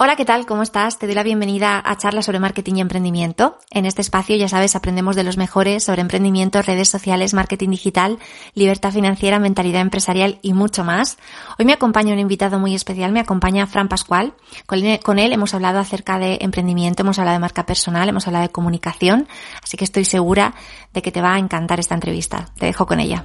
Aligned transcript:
Hola, 0.00 0.14
¿qué 0.14 0.24
tal? 0.24 0.46
¿Cómo 0.46 0.62
estás? 0.62 0.96
Te 1.00 1.06
doy 1.06 1.16
la 1.16 1.24
bienvenida 1.24 1.82
a 1.84 1.98
charlas 1.98 2.26
sobre 2.26 2.38
marketing 2.38 2.74
y 2.76 2.80
emprendimiento. 2.82 3.58
En 3.72 3.84
este 3.84 4.00
espacio, 4.00 4.36
ya 4.36 4.48
sabes, 4.48 4.76
aprendemos 4.76 5.16
de 5.16 5.24
los 5.24 5.36
mejores 5.36 5.82
sobre 5.82 6.02
emprendimiento, 6.02 6.62
redes 6.62 6.88
sociales, 6.88 7.34
marketing 7.34 7.70
digital, 7.70 8.20
libertad 8.54 8.92
financiera, 8.92 9.40
mentalidad 9.40 9.80
empresarial 9.80 10.38
y 10.40 10.52
mucho 10.52 10.84
más. 10.84 11.18
Hoy 11.58 11.64
me 11.64 11.72
acompaña 11.72 12.12
un 12.12 12.20
invitado 12.20 12.60
muy 12.60 12.76
especial, 12.76 13.10
me 13.10 13.18
acompaña 13.18 13.66
Fran 13.66 13.88
Pascual. 13.88 14.34
Con 14.66 15.18
él 15.18 15.32
hemos 15.32 15.52
hablado 15.54 15.80
acerca 15.80 16.20
de 16.20 16.38
emprendimiento, 16.42 17.02
hemos 17.02 17.18
hablado 17.18 17.34
de 17.34 17.40
marca 17.40 17.66
personal, 17.66 18.08
hemos 18.08 18.24
hablado 18.28 18.44
de 18.44 18.52
comunicación, 18.52 19.26
así 19.64 19.76
que 19.76 19.82
estoy 19.82 20.04
segura 20.04 20.54
de 20.94 21.02
que 21.02 21.10
te 21.10 21.20
va 21.20 21.34
a 21.34 21.38
encantar 21.40 21.80
esta 21.80 21.96
entrevista. 21.96 22.50
Te 22.56 22.66
dejo 22.66 22.86
con 22.86 23.00
ella. 23.00 23.24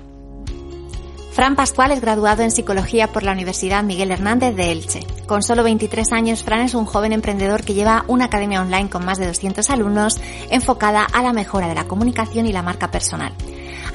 Fran 1.34 1.56
Pascual 1.56 1.92
es 1.92 2.00
graduado 2.00 2.44
en 2.44 2.52
psicología 2.52 3.08
por 3.08 3.24
la 3.24 3.32
Universidad 3.32 3.84
Miguel 3.84 4.12
Hernández 4.12 4.56
de 4.56 4.72
Elche. 4.72 5.00
Con 5.26 5.42
solo 5.42 5.64
23 5.64 6.12
años, 6.12 6.44
Fran 6.44 6.62
es 6.62 6.76
un 6.76 6.86
joven 6.86 7.12
emprendedor 7.12 7.64
que 7.64 7.74
lleva 7.74 8.06
una 8.08 8.26
academia 8.26 8.62
online 8.62 8.92
con 8.92 9.04
más 9.04 9.18
de 9.18 9.26
200 9.26 9.68
alumnos 9.72 10.22
enfocada 10.52 11.04
a 11.04 11.24
la 11.24 11.34
mejora 11.34 11.68
de 11.68 11.74
la 11.74 11.86
comunicación 11.86 12.46
y 12.46 12.54
la 12.54 12.62
marca 12.62 12.92
personal. 12.92 13.34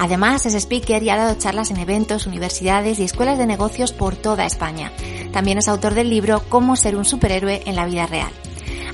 Además, 0.01 0.47
es 0.47 0.55
speaker 0.55 1.01
y 1.01 1.11
ha 1.11 1.17
dado 1.17 1.39
charlas 1.39 1.71
en 1.71 1.77
eventos, 1.77 2.27
universidades 2.27 2.99
y 2.99 3.05
escuelas 3.05 3.39
de 3.39 3.47
negocios 3.47 3.93
por 3.93 4.17
toda 4.17 4.45
España. 4.45 4.91
También 5.33 5.59
es 5.59 5.69
autor 5.69 5.95
del 5.95 6.11
libro 6.11 6.43
Cómo 6.49 6.75
ser 6.75 6.97
un 6.97 7.05
superhéroe 7.05 7.63
en 7.67 7.77
la 7.77 7.87
vida 7.87 8.07
real. 8.07 8.33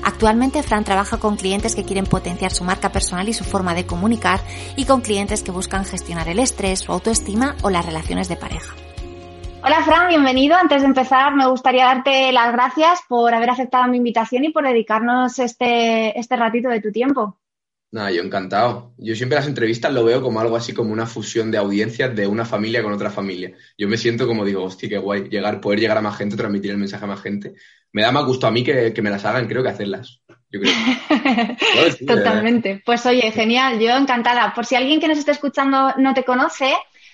Actualmente 0.05 0.61
Fran 0.61 0.83
trabaja 0.83 1.17
con 1.17 1.35
clientes 1.35 1.75
que 1.75 1.83
quieren 1.83 2.05
potenciar 2.05 2.51
su 2.51 2.63
marca 2.63 2.91
personal 2.91 3.27
y 3.27 3.33
su 3.33 3.43
forma 3.43 3.73
de 3.73 3.87
comunicar 3.87 4.39
y 4.75 4.85
con 4.85 5.01
clientes 5.01 5.41
que 5.41 5.49
buscan 5.49 5.83
gestionar 5.83 6.29
el 6.29 6.37
estrés, 6.37 6.81
su 6.81 6.91
autoestima 6.91 7.55
o 7.63 7.71
las 7.71 7.83
relaciones 7.83 8.29
de 8.29 8.35
pareja. 8.35 8.75
Hola 9.63 9.81
Fran, 9.83 10.07
bienvenido. 10.07 10.55
Antes 10.55 10.83
de 10.83 10.87
empezar, 10.87 11.33
me 11.33 11.47
gustaría 11.47 11.85
darte 11.85 12.31
las 12.31 12.51
gracias 12.53 12.99
por 13.09 13.33
haber 13.33 13.49
aceptado 13.49 13.87
mi 13.87 13.97
invitación 13.97 14.43
y 14.45 14.49
por 14.49 14.63
dedicarnos 14.63 15.39
este, 15.39 16.17
este 16.19 16.35
ratito 16.35 16.69
de 16.69 16.81
tu 16.81 16.91
tiempo. 16.91 17.35
Nada, 17.95 18.11
yo 18.11 18.21
encantado. 18.21 18.93
Yo 18.97 19.15
siempre 19.15 19.37
las 19.37 19.47
entrevistas 19.47 19.93
lo 19.93 20.03
veo 20.03 20.21
como 20.21 20.41
algo 20.41 20.57
así 20.57 20.73
como 20.73 20.91
una 20.91 21.05
fusión 21.05 21.49
de 21.49 21.57
audiencias 21.57 22.13
de 22.15 22.27
una 22.27 22.43
familia 22.43 22.83
con 22.83 22.91
otra 22.91 23.09
familia. 23.09 23.53
Yo 23.77 23.87
me 23.87 23.95
siento 23.95 24.27
como 24.27 24.43
digo, 24.43 24.63
hostia, 24.63 24.89
qué 24.89 24.97
guay, 24.97 25.29
llegar, 25.29 25.61
poder 25.61 25.79
llegar 25.79 25.97
a 25.97 26.01
más 26.01 26.17
gente, 26.17 26.35
transmitir 26.35 26.71
el 26.71 26.77
mensaje 26.77 27.05
a 27.05 27.07
más 27.07 27.21
gente 27.21 27.53
me 27.95 28.01
da 28.01 28.11
más 28.11 28.25
gusto 28.25 28.45
a 28.45 28.51
mí 28.51 28.61
que, 28.61 28.93
me 29.01 29.09
las 29.09 29.23
hagan, 29.23 29.47
creo 29.47 29.63
que 29.63 29.69
hacerlas. 29.69 30.21
Yo 30.51 30.59
creo. 30.59 30.73
Totalmente. 32.05 32.83
Pues 32.85 33.05
oye, 33.05 33.31
genial, 33.31 33.79
yo 33.79 33.95
encantada. 33.95 34.53
Por 34.53 34.65
si 34.65 34.75
alguien 34.75 34.99
que 34.99 35.07
nos 35.07 35.17
está 35.17 35.31
escuchando 35.31 35.93
no 35.97 36.13
te 36.13 36.25
conoce, 36.25 36.73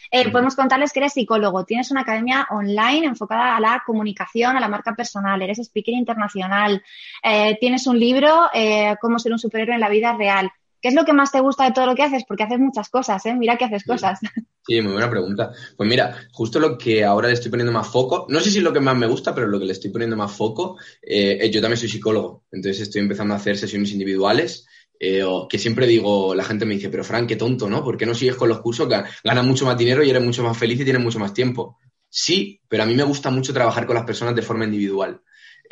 eh, 0.09 0.31
podemos 0.31 0.55
contarles 0.55 0.91
que 0.91 0.97
eres 0.97 1.13
psicólogo, 1.13 1.65
tienes 1.65 1.91
una 1.91 2.01
academia 2.01 2.47
online 2.49 3.05
enfocada 3.05 3.57
a 3.57 3.59
la 3.59 3.83
comunicación, 3.85 4.57
a 4.57 4.59
la 4.59 4.69
marca 4.69 4.95
personal, 4.95 5.39
eres 5.43 5.59
speaker 5.59 5.93
internacional, 5.93 6.83
eh, 7.21 7.55
tienes 7.59 7.85
un 7.85 7.99
libro, 7.99 8.49
eh, 8.51 8.95
Cómo 8.99 9.19
ser 9.19 9.33
un 9.33 9.39
superhéroe 9.39 9.75
en 9.75 9.81
la 9.81 9.89
vida 9.89 10.17
real. 10.17 10.51
¿Qué 10.81 10.87
es 10.89 10.95
lo 10.95 11.05
que 11.05 11.13
más 11.13 11.31
te 11.31 11.39
gusta 11.39 11.65
de 11.65 11.71
todo 11.71 11.85
lo 11.85 11.95
que 11.95 12.03
haces? 12.03 12.23
Porque 12.27 12.43
haces 12.43 12.59
muchas 12.59 12.89
cosas, 12.89 13.25
¿eh? 13.25 13.35
Mira 13.35 13.57
que 13.57 13.65
haces 13.65 13.83
cosas. 13.83 14.19
Sí, 14.63 14.79
muy 14.79 14.91
buena 14.91 15.09
pregunta. 15.09 15.51
Pues 15.75 15.89
mira, 15.89 16.15
justo 16.31 16.59
lo 16.59 16.77
que 16.77 17.03
ahora 17.03 17.27
le 17.27 17.33
estoy 17.33 17.49
poniendo 17.49 17.73
más 17.73 17.87
foco, 17.87 18.27
no 18.29 18.39
sé 18.39 18.51
si 18.51 18.59
es 18.59 18.63
lo 18.63 18.71
que 18.71 18.79
más 18.79 18.95
me 18.95 19.07
gusta, 19.07 19.33
pero 19.33 19.47
lo 19.47 19.59
que 19.59 19.65
le 19.65 19.71
estoy 19.71 19.89
poniendo 19.89 20.15
más 20.15 20.31
foco, 20.31 20.77
eh, 21.01 21.49
yo 21.51 21.61
también 21.61 21.79
soy 21.79 21.89
psicólogo, 21.89 22.43
entonces 22.51 22.83
estoy 22.83 23.01
empezando 23.01 23.33
a 23.33 23.37
hacer 23.37 23.57
sesiones 23.57 23.91
individuales. 23.91 24.67
Eh, 24.99 25.23
que 25.49 25.57
siempre 25.57 25.87
digo, 25.87 26.35
la 26.35 26.43
gente 26.43 26.65
me 26.65 26.75
dice, 26.75 26.89
pero 26.89 27.03
Frank, 27.03 27.27
qué 27.27 27.37
tonto, 27.37 27.67
¿no? 27.67 27.83
¿Por 27.83 27.97
qué 27.97 28.05
no 28.05 28.13
sigues 28.13 28.35
con 28.35 28.49
los 28.49 28.61
cursos 28.61 28.87
que 28.87 29.01
ganas 29.23 29.45
mucho 29.45 29.65
más 29.65 29.75
dinero 29.75 30.03
y 30.03 30.11
eres 30.11 30.23
mucho 30.23 30.43
más 30.43 30.55
feliz 30.55 30.79
y 30.79 30.83
tienes 30.83 31.01
mucho 31.01 31.17
más 31.17 31.33
tiempo? 31.33 31.79
Sí, 32.07 32.61
pero 32.67 32.83
a 32.83 32.85
mí 32.85 32.93
me 32.93 33.03
gusta 33.03 33.31
mucho 33.31 33.51
trabajar 33.51 33.87
con 33.87 33.95
las 33.95 34.05
personas 34.05 34.35
de 34.35 34.43
forma 34.43 34.65
individual. 34.65 35.21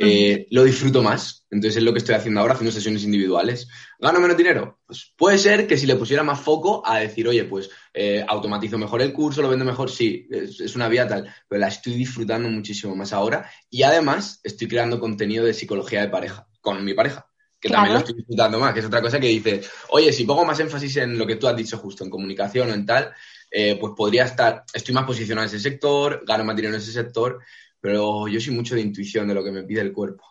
Eh, 0.02 0.48
lo 0.52 0.64
disfruto 0.64 1.04
más. 1.04 1.46
Entonces 1.52 1.78
es 1.78 1.84
lo 1.84 1.92
que 1.92 1.98
estoy 1.98 2.16
haciendo 2.16 2.40
ahora, 2.40 2.54
haciendo 2.54 2.72
sesiones 2.72 3.04
individuales. 3.04 3.68
¿Gano 4.00 4.22
menos 4.22 4.38
dinero? 4.38 4.80
Pues 4.86 5.14
puede 5.18 5.38
ser 5.38 5.68
que 5.68 5.78
si 5.78 5.86
le 5.86 5.98
pusiera 5.98 6.24
más 6.24 6.40
foco 6.40 6.82
a 6.86 7.00
decir, 7.00 7.28
oye, 7.28 7.44
pues 7.44 7.70
eh, 7.94 8.24
automatizo 8.26 8.78
mejor 8.78 9.02
el 9.02 9.12
curso, 9.12 9.42
lo 9.42 9.50
vendo 9.50 9.66
mejor, 9.66 9.90
sí, 9.90 10.26
es, 10.32 10.76
una 10.76 10.88
vía 10.88 11.06
tal, 11.06 11.34
pero 11.50 11.60
la 11.60 11.68
estoy 11.68 11.96
disfrutando 11.96 12.48
muchísimo 12.50 12.96
más 12.96 13.12
ahora 13.12 13.50
y 13.70 13.84
además 13.84 14.40
estoy 14.44 14.70
creando 14.70 15.02
contenido 15.02 15.44
de 15.44 15.54
psicología 15.54 16.00
de 16.02 16.08
pareja 16.08 16.48
con 16.62 16.84
mi 16.86 16.94
pareja. 16.94 17.26
Que 17.60 17.68
también 17.68 17.96
lo 17.96 18.00
estoy 18.00 18.16
disfrutando 18.16 18.58
más, 18.58 18.74
que 18.74 18.80
es 18.80 18.86
otra 18.86 19.02
cosa 19.02 19.20
que 19.20 19.28
dice, 19.28 19.62
oye, 19.90 20.14
si 20.14 20.24
pongo 20.24 20.46
más 20.46 20.62
énfasis 20.62 20.96
en 20.96 21.18
lo 21.18 21.28
que 21.28 21.36
tú 21.36 21.46
has 21.46 21.58
dicho 21.58 21.78
justo, 21.78 22.06
en 22.06 22.10
comunicación 22.10 22.70
o 22.70 22.74
en 22.74 22.86
tal, 22.86 23.12
eh, 23.52 23.76
pues 23.78 23.92
podría 23.98 24.24
estar, 24.24 24.64
estoy 24.74 24.96
más 24.96 25.04
posicionado 25.04 25.46
en 25.46 25.54
ese 25.54 25.60
sector, 25.60 26.24
gano 26.26 26.46
más 26.46 26.56
dinero 26.56 26.76
en 26.76 26.82
ese 26.82 26.94
sector, 26.94 27.40
pero 27.80 28.28
yo 28.28 28.40
soy 28.40 28.54
mucho 28.54 28.76
de 28.76 28.82
intuición 28.82 29.28
de 29.28 29.34
lo 29.34 29.44
que 29.44 29.52
me 29.52 29.64
pide 29.64 29.82
el 29.82 29.94
cuerpo. 29.94 30.24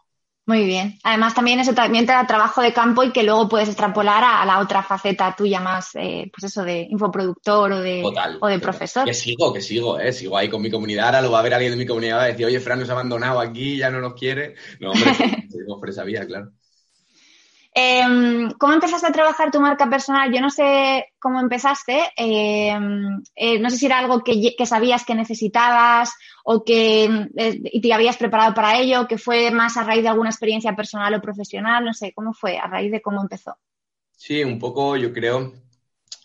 Muy 0.48 0.64
bien. 0.64 0.98
Además, 1.04 1.34
también 1.34 1.60
eso 1.60 1.74
también 1.74 2.06
te 2.06 2.12
da 2.12 2.26
trabajo 2.26 2.62
de 2.62 2.72
campo 2.72 3.02
y 3.02 3.12
que 3.12 3.22
luego 3.22 3.50
puedes 3.50 3.68
extrapolar 3.68 4.24
a, 4.24 4.46
la 4.46 4.60
otra 4.60 4.82
faceta 4.82 5.36
tuya 5.36 5.60
más, 5.60 5.90
eh, 5.94 6.30
pues 6.32 6.50
eso, 6.50 6.64
de 6.64 6.86
infoproductor 6.88 7.72
o 7.72 7.80
de, 7.82 8.02
o 8.40 8.46
de 8.46 8.58
profesor. 8.58 9.04
Que 9.04 9.12
sigo, 9.12 9.52
que 9.52 9.60
sigo, 9.60 10.00
¿eh? 10.00 10.10
Sigo 10.10 10.38
ahí 10.38 10.48
con 10.48 10.62
mi 10.62 10.70
comunidad. 10.70 11.08
Ahora 11.08 11.20
lo 11.20 11.30
va 11.32 11.40
a 11.40 11.42
ver 11.42 11.52
alguien 11.52 11.72
de 11.72 11.76
mi 11.76 11.84
comunidad 11.84 12.16
va 12.16 12.22
a 12.22 12.28
decir, 12.28 12.46
oye, 12.46 12.60
Fran 12.60 12.80
nos 12.80 12.88
ha 12.88 12.92
abandonado 12.92 13.40
aquí, 13.40 13.76
ya 13.76 13.90
no 13.90 14.00
nos 14.00 14.14
quiere. 14.14 14.54
No, 14.80 14.92
hombre, 14.92 15.10
esa 15.90 16.04
vía, 16.04 16.26
claro. 16.26 16.50
Em, 17.80 18.50
¿Cómo 18.58 18.72
empezaste 18.72 19.06
a 19.06 19.12
trabajar 19.12 19.52
tu 19.52 19.60
marca 19.60 19.88
personal? 19.88 20.32
Yo 20.32 20.40
no 20.40 20.50
sé 20.50 21.12
cómo 21.20 21.38
empezaste. 21.38 22.10
Em, 22.16 23.22
eh, 23.36 23.60
no 23.60 23.70
sé 23.70 23.76
si 23.76 23.86
era 23.86 23.98
algo 23.98 24.24
que, 24.24 24.66
sabías 24.66 25.04
que 25.04 25.14
necesitabas 25.14 26.12
o 26.50 26.64
que 26.64 27.04
eh, 27.36 27.80
te 27.82 27.92
habías 27.92 28.16
preparado 28.16 28.54
para 28.54 28.78
ello, 28.80 29.06
que 29.06 29.18
fue 29.18 29.50
más 29.50 29.76
a 29.76 29.84
raíz 29.84 30.02
de 30.02 30.08
alguna 30.08 30.30
experiencia 30.30 30.74
personal 30.74 31.12
o 31.12 31.20
profesional. 31.20 31.84
No 31.84 31.92
sé, 31.92 32.14
¿cómo 32.14 32.32
fue? 32.32 32.56
A 32.56 32.66
raíz 32.66 32.90
de 32.90 33.02
cómo 33.02 33.20
empezó. 33.20 33.58
Sí, 34.12 34.42
un 34.42 34.58
poco 34.58 34.96
yo 34.96 35.12
creo 35.12 35.52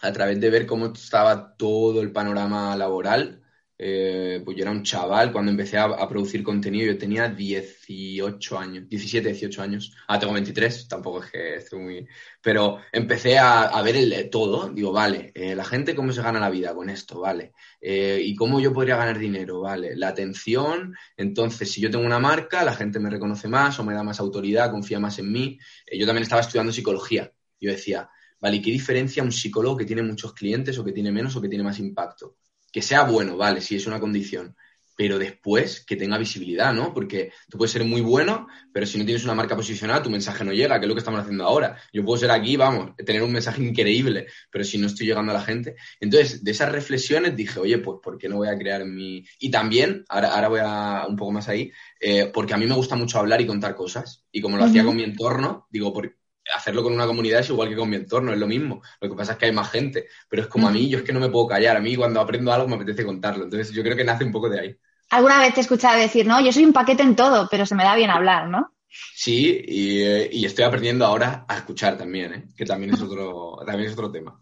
a 0.01 0.11
través 0.13 0.39
de 0.39 0.49
ver 0.49 0.65
cómo 0.65 0.85
estaba 0.85 1.57
todo 1.57 1.99
el 1.99 2.13
panorama 2.13 2.73
laboral 2.77 3.42
eh, 3.77 4.41
pues 4.45 4.55
yo 4.55 4.63
era 4.63 4.71
un 4.71 4.83
chaval 4.83 5.31
cuando 5.31 5.51
empecé 5.51 5.77
a, 5.77 6.07
producir 6.07 6.43
contenido, 6.43 6.91
yo 6.91 6.97
tenía 6.97 7.27
18 7.27 8.57
años, 8.57 8.87
17, 8.87 9.27
18 9.29 9.61
años. 9.61 9.95
Ah, 10.07 10.19
tengo 10.19 10.33
23, 10.33 10.87
tampoco 10.87 11.23
es 11.23 11.31
que 11.31 11.55
estoy 11.55 11.79
muy... 11.79 12.07
Pero 12.41 12.79
empecé 12.91 13.37
a, 13.39 13.81
ver 13.81 13.95
el, 13.97 14.29
todo, 14.29 14.69
digo, 14.69 14.91
vale, 14.91 15.31
eh, 15.33 15.55
la 15.55 15.65
gente 15.65 15.95
cómo 15.95 16.11
se 16.11 16.21
gana 16.21 16.39
la 16.39 16.49
vida 16.49 16.73
con 16.75 16.89
esto, 16.89 17.21
vale. 17.21 17.53
Eh, 17.81 18.21
y 18.23 18.35
cómo 18.35 18.59
yo 18.59 18.73
podría 18.73 18.95
ganar 18.95 19.17
dinero, 19.17 19.61
vale. 19.61 19.95
La 19.95 20.09
atención, 20.09 20.95
entonces 21.17 21.71
si 21.71 21.81
yo 21.81 21.89
tengo 21.89 22.05
una 22.05 22.19
marca, 22.19 22.63
la 22.63 22.75
gente 22.75 22.99
me 22.99 23.09
reconoce 23.09 23.47
más 23.47 23.79
o 23.79 23.83
me 23.83 23.93
da 23.93 24.03
más 24.03 24.19
autoridad, 24.19 24.71
confía 24.71 24.99
más 24.99 25.19
en 25.19 25.31
mí. 25.31 25.59
yo 25.91 26.05
también 26.05 26.23
estaba 26.23 26.41
estudiando 26.41 26.71
psicología. 26.71 27.31
Yo 27.59 27.71
decía, 27.71 28.09
vale, 28.39 28.57
¿y 28.57 28.61
qué 28.61 28.71
diferencia 28.71 29.23
un 29.23 29.31
psicólogo 29.31 29.77
que 29.77 29.85
tiene 29.85 30.03
muchos 30.03 30.33
clientes 30.33 30.77
o 30.77 30.83
que 30.83 30.91
tiene 30.91 31.11
menos 31.11 31.35
o 31.35 31.41
que 31.41 31.49
tiene 31.49 31.63
más 31.63 31.79
impacto? 31.79 32.37
Que 32.73 32.81
sea 32.81 33.03
bueno, 33.03 33.37
vale, 33.37 33.61
si 33.61 33.75
es 33.77 33.87
una 33.87 33.99
condición, 33.99 34.57
pero 34.95 35.17
después 35.17 35.83
que 35.85 35.95
tenga 35.95 36.17
visibilidad, 36.17 36.73
¿no? 36.73 36.93
Porque 36.93 37.31
tú 37.49 37.57
puedes 37.57 37.71
ser 37.71 37.83
muy 37.83 38.01
bueno, 38.01 38.47
pero 38.71 38.85
si 38.85 38.97
no 38.97 39.05
tienes 39.05 39.23
una 39.23 39.35
marca 39.35 39.55
posicionada, 39.55 40.03
tu 40.03 40.09
mensaje 40.09 40.43
no 40.43 40.53
llega, 40.53 40.79
que 40.79 40.85
es 40.85 40.89
lo 40.89 40.95
que 40.95 40.99
estamos 40.99 41.21
haciendo 41.21 41.45
ahora. 41.45 41.77
Yo 41.91 42.03
puedo 42.03 42.19
ser 42.19 42.31
aquí, 42.31 42.57
vamos, 42.57 42.95
tener 42.97 43.23
un 43.23 43.31
mensaje 43.31 43.63
increíble, 43.63 44.27
pero 44.51 44.63
si 44.63 44.77
no 44.77 44.87
estoy 44.87 45.07
llegando 45.07 45.31
a 45.31 45.35
la 45.35 45.41
gente. 45.41 45.75
Entonces, 45.99 46.43
de 46.43 46.51
esas 46.51 46.71
reflexiones 46.71 47.35
dije, 47.35 47.59
oye, 47.59 47.77
pues, 47.77 47.99
¿por 48.03 48.17
qué 48.17 48.27
no 48.27 48.37
voy 48.37 48.47
a 48.47 48.57
crear 48.57 48.85
mi...? 48.85 49.23
Y 49.39 49.49
también, 49.49 50.03
ahora, 50.09 50.33
ahora 50.33 50.47
voy 50.47 50.59
a 50.63 51.05
un 51.07 51.15
poco 51.15 51.31
más 51.31 51.47
ahí, 51.49 51.71
eh, 51.99 52.29
porque 52.33 52.53
a 52.53 52.57
mí 52.57 52.65
me 52.65 52.75
gusta 52.75 52.95
mucho 52.95 53.19
hablar 53.19 53.41
y 53.41 53.47
contar 53.47 53.75
cosas. 53.75 54.25
Y 54.31 54.41
como 54.41 54.57
lo 54.57 54.65
hacía 54.65 54.83
con 54.83 54.95
mi 54.95 55.03
entorno, 55.03 55.67
digo, 55.69 55.93
por, 55.93 56.15
hacerlo 56.55 56.83
con 56.83 56.93
una 56.93 57.05
comunidad 57.05 57.39
es 57.39 57.49
igual 57.49 57.69
que 57.69 57.75
con 57.75 57.89
mi 57.89 57.95
entorno, 57.95 58.33
es 58.33 58.39
lo 58.39 58.47
mismo. 58.47 58.81
Lo 58.99 59.09
que 59.09 59.15
pasa 59.15 59.33
es 59.33 59.37
que 59.37 59.45
hay 59.45 59.51
más 59.51 59.71
gente, 59.71 60.07
pero 60.27 60.43
es 60.43 60.47
como 60.47 60.67
a 60.67 60.71
mí, 60.71 60.89
yo 60.89 60.97
es 60.97 61.03
que 61.03 61.13
no 61.13 61.19
me 61.19 61.29
puedo 61.29 61.47
callar. 61.47 61.77
A 61.77 61.81
mí 61.81 61.95
cuando 61.95 62.19
aprendo 62.19 62.51
algo 62.51 62.67
me 62.67 62.75
apetece 62.75 63.05
contarlo. 63.05 63.45
Entonces 63.45 63.71
yo 63.71 63.83
creo 63.83 63.95
que 63.95 64.03
nace 64.03 64.23
un 64.23 64.31
poco 64.31 64.49
de 64.49 64.59
ahí. 64.59 64.77
Alguna 65.09 65.39
vez 65.39 65.53
te 65.53 65.59
he 65.59 65.63
escuchado 65.63 65.99
decir, 65.99 66.25
no, 66.25 66.43
yo 66.43 66.51
soy 66.51 66.65
un 66.65 66.73
paquete 66.73 67.03
en 67.03 67.15
todo, 67.15 67.47
pero 67.49 67.65
se 67.65 67.75
me 67.75 67.83
da 67.83 67.95
bien 67.95 68.09
hablar, 68.09 68.47
¿no? 68.47 68.73
Sí, 69.15 69.63
y, 69.67 70.01
eh, 70.01 70.45
estoy 70.45 70.65
aprendiendo 70.65 71.05
ahora 71.05 71.45
a 71.47 71.57
escuchar 71.57 71.97
también, 71.97 72.33
¿eh? 72.33 72.45
que 72.55 72.65
también 72.65 72.93
es 72.93 73.01
otro, 73.01 73.57
también 73.65 73.89
es 73.89 73.93
otro 73.93 74.11
tema. 74.11 74.39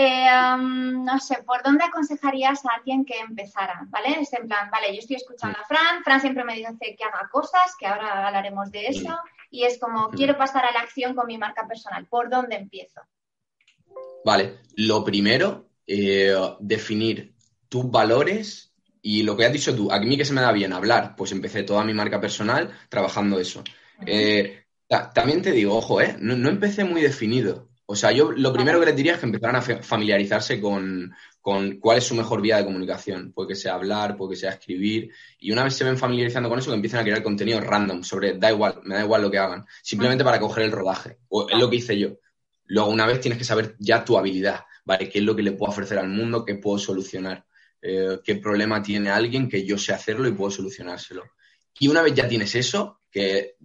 Eh, 0.00 0.28
um, 0.54 1.04
no 1.04 1.18
sé, 1.18 1.42
¿por 1.44 1.60
dónde 1.64 1.82
aconsejarías 1.82 2.64
a 2.64 2.76
alguien 2.76 3.04
que 3.04 3.18
empezara? 3.18 3.84
¿Vale? 3.88 4.20
Es 4.20 4.32
en 4.32 4.46
plan, 4.46 4.70
vale, 4.70 4.94
yo 4.94 5.00
estoy 5.00 5.16
escuchando 5.16 5.58
a 5.58 5.66
Fran, 5.66 6.04
Fran 6.04 6.20
siempre 6.20 6.44
me 6.44 6.54
dice 6.54 6.94
que 6.96 7.02
haga 7.02 7.28
cosas, 7.32 7.74
que 7.76 7.88
ahora 7.88 8.28
hablaremos 8.28 8.70
de 8.70 8.86
eso 8.86 9.18
y 9.50 9.64
es 9.64 9.76
como, 9.80 10.08
quiero 10.10 10.38
pasar 10.38 10.64
a 10.64 10.70
la 10.70 10.82
acción 10.82 11.16
con 11.16 11.26
mi 11.26 11.36
marca 11.36 11.66
personal. 11.66 12.06
¿Por 12.06 12.30
dónde 12.30 12.54
empiezo? 12.54 13.00
Vale, 14.24 14.60
lo 14.76 15.02
primero, 15.02 15.70
eh, 15.84 16.32
definir 16.60 17.34
tus 17.68 17.90
valores 17.90 18.72
y 19.02 19.24
lo 19.24 19.36
que 19.36 19.46
has 19.46 19.52
dicho 19.52 19.74
tú. 19.74 19.90
A 19.90 19.98
mí 19.98 20.16
que 20.16 20.24
se 20.24 20.32
me 20.32 20.42
da 20.42 20.52
bien 20.52 20.72
hablar, 20.72 21.16
pues 21.16 21.32
empecé 21.32 21.64
toda 21.64 21.82
mi 21.82 21.92
marca 21.92 22.20
personal 22.20 22.70
trabajando 22.88 23.40
eso. 23.40 23.64
Eh, 24.06 24.64
también 25.12 25.42
te 25.42 25.50
digo, 25.50 25.76
ojo, 25.76 25.98
no, 26.20 26.48
empecé 26.48 26.84
muy 26.84 27.02
definido. 27.02 27.67
O 27.90 27.96
sea, 27.96 28.12
yo 28.12 28.32
lo 28.32 28.52
primero 28.52 28.78
que 28.78 28.84
les 28.84 28.96
diría 28.96 29.14
es 29.14 29.18
que 29.18 29.24
empezaran 29.24 29.56
a 29.56 29.62
familiarizarse 29.62 30.60
con, 30.60 31.10
cuál 31.40 31.96
es 31.96 32.04
su 32.04 32.14
mejor 32.14 32.42
vía 32.42 32.58
de 32.58 32.66
comunicación. 32.66 33.32
Puede 33.32 33.48
que 33.48 33.54
sea 33.54 33.76
hablar, 33.76 34.14
puede 34.14 34.32
que 34.32 34.36
sea 34.36 34.50
escribir. 34.50 35.10
Y 35.38 35.52
una 35.52 35.64
vez 35.64 35.74
se 35.74 35.84
ven 35.84 35.96
familiarizando 35.96 36.50
con 36.50 36.58
eso, 36.58 36.70
que 36.70 36.74
empiecen 36.74 37.00
a 37.00 37.02
crear 37.02 37.22
contenido 37.22 37.62
random 37.62 38.02
sobre, 38.02 38.36
da 38.36 38.50
igual, 38.50 38.82
me 38.84 38.94
da 38.94 39.04
igual 39.04 39.22
lo 39.22 39.30
que 39.30 39.38
hagan, 39.38 39.64
simplemente 39.82 40.22
para 40.22 40.38
coger 40.38 40.64
el 40.64 40.72
rodaje. 40.72 41.20
O 41.28 41.48
es 41.48 41.58
lo 41.58 41.70
que 41.70 41.76
hice 41.76 41.98
yo. 41.98 42.10
Luego, 42.66 42.90
una 42.90 43.06
vez 43.06 43.22
tienes 43.22 43.38
que 43.38 43.46
saber 43.46 43.74
ya 43.78 44.04
tu 44.04 44.18
habilidad, 44.18 44.66
¿vale? 44.84 45.08
¿Qué 45.08 45.20
es 45.20 45.24
lo 45.24 45.34
que 45.34 45.42
le 45.42 45.52
puedo 45.52 45.72
ofrecer 45.72 45.98
al 45.98 46.08
mundo? 46.08 46.44
¿Qué 46.44 46.56
puedo 46.56 46.76
solucionar? 46.76 47.46
Eh, 47.80 48.18
¿Qué 48.22 48.36
problema 48.36 48.82
tiene 48.82 49.08
alguien 49.08 49.48
que 49.48 49.64
yo 49.64 49.78
sé 49.78 49.94
hacerlo 49.94 50.28
y 50.28 50.32
puedo 50.32 50.50
solucionárselo? 50.50 51.24
Y 51.80 51.88
una 51.88 52.02
vez 52.02 52.12
ya 52.12 52.28
tienes 52.28 52.54
eso, 52.54 53.00
que 53.10 53.56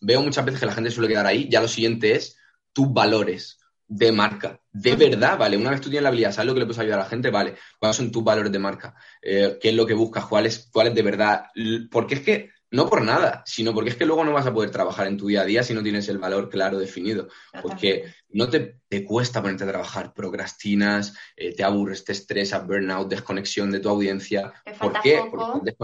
veo 0.00 0.22
muchas 0.22 0.44
veces 0.44 0.60
que 0.60 0.66
la 0.66 0.72
gente 0.72 0.92
suele 0.92 1.08
quedar 1.08 1.26
ahí, 1.26 1.48
ya 1.50 1.60
lo 1.60 1.66
siguiente 1.66 2.14
es 2.14 2.36
tus 2.72 2.92
valores 2.92 3.58
de 3.86 4.12
marca, 4.12 4.60
de 4.72 4.96
verdad, 4.96 5.38
¿vale? 5.38 5.56
Una 5.56 5.70
vez 5.70 5.80
tú 5.80 5.90
tienes 5.90 6.02
la 6.02 6.08
habilidad, 6.08 6.32
¿sabes 6.32 6.46
lo 6.46 6.54
que 6.54 6.60
le 6.60 6.66
puedes 6.66 6.78
ayudar 6.78 7.00
a 7.00 7.02
la 7.02 7.08
gente? 7.08 7.30
Vale, 7.30 7.56
¿cuáles 7.78 7.96
son 7.96 8.10
tus 8.10 8.24
valores 8.24 8.50
de 8.50 8.58
marca? 8.58 8.94
Eh, 9.20 9.58
¿Qué 9.60 9.70
es 9.70 9.74
lo 9.74 9.86
que 9.86 9.94
buscas? 9.94 10.26
¿Cuál 10.26 10.46
es, 10.46 10.70
de 10.72 11.02
verdad? 11.02 11.44
Porque 11.90 12.14
es 12.14 12.20
que, 12.20 12.50
no 12.70 12.88
por 12.88 13.02
nada, 13.02 13.42
sino 13.44 13.74
porque 13.74 13.90
es 13.90 13.96
que 13.96 14.06
luego 14.06 14.24
no 14.24 14.32
vas 14.32 14.46
a 14.46 14.54
poder 14.54 14.70
trabajar 14.70 15.06
en 15.06 15.18
tu 15.18 15.26
día 15.26 15.42
a 15.42 15.44
día 15.44 15.62
si 15.62 15.74
no 15.74 15.82
tienes 15.82 16.08
el 16.08 16.18
valor 16.18 16.48
claro 16.48 16.78
definido. 16.78 17.28
Porque 17.60 18.14
no 18.30 18.48
te, 18.48 18.80
cuesta 19.04 19.42
ponerte 19.42 19.64
a 19.64 19.68
trabajar, 19.68 20.14
procrastinas, 20.14 21.14
eh, 21.36 21.54
te 21.54 21.62
aburres, 21.62 22.04
te 22.04 22.12
estresas, 22.12 22.66
burnout, 22.66 23.10
desconexión 23.10 23.70
de 23.70 23.80
tu 23.80 23.90
audiencia. 23.90 24.54
¿Por 24.80 25.00
qué? 25.02 25.22
Porque 25.30 25.74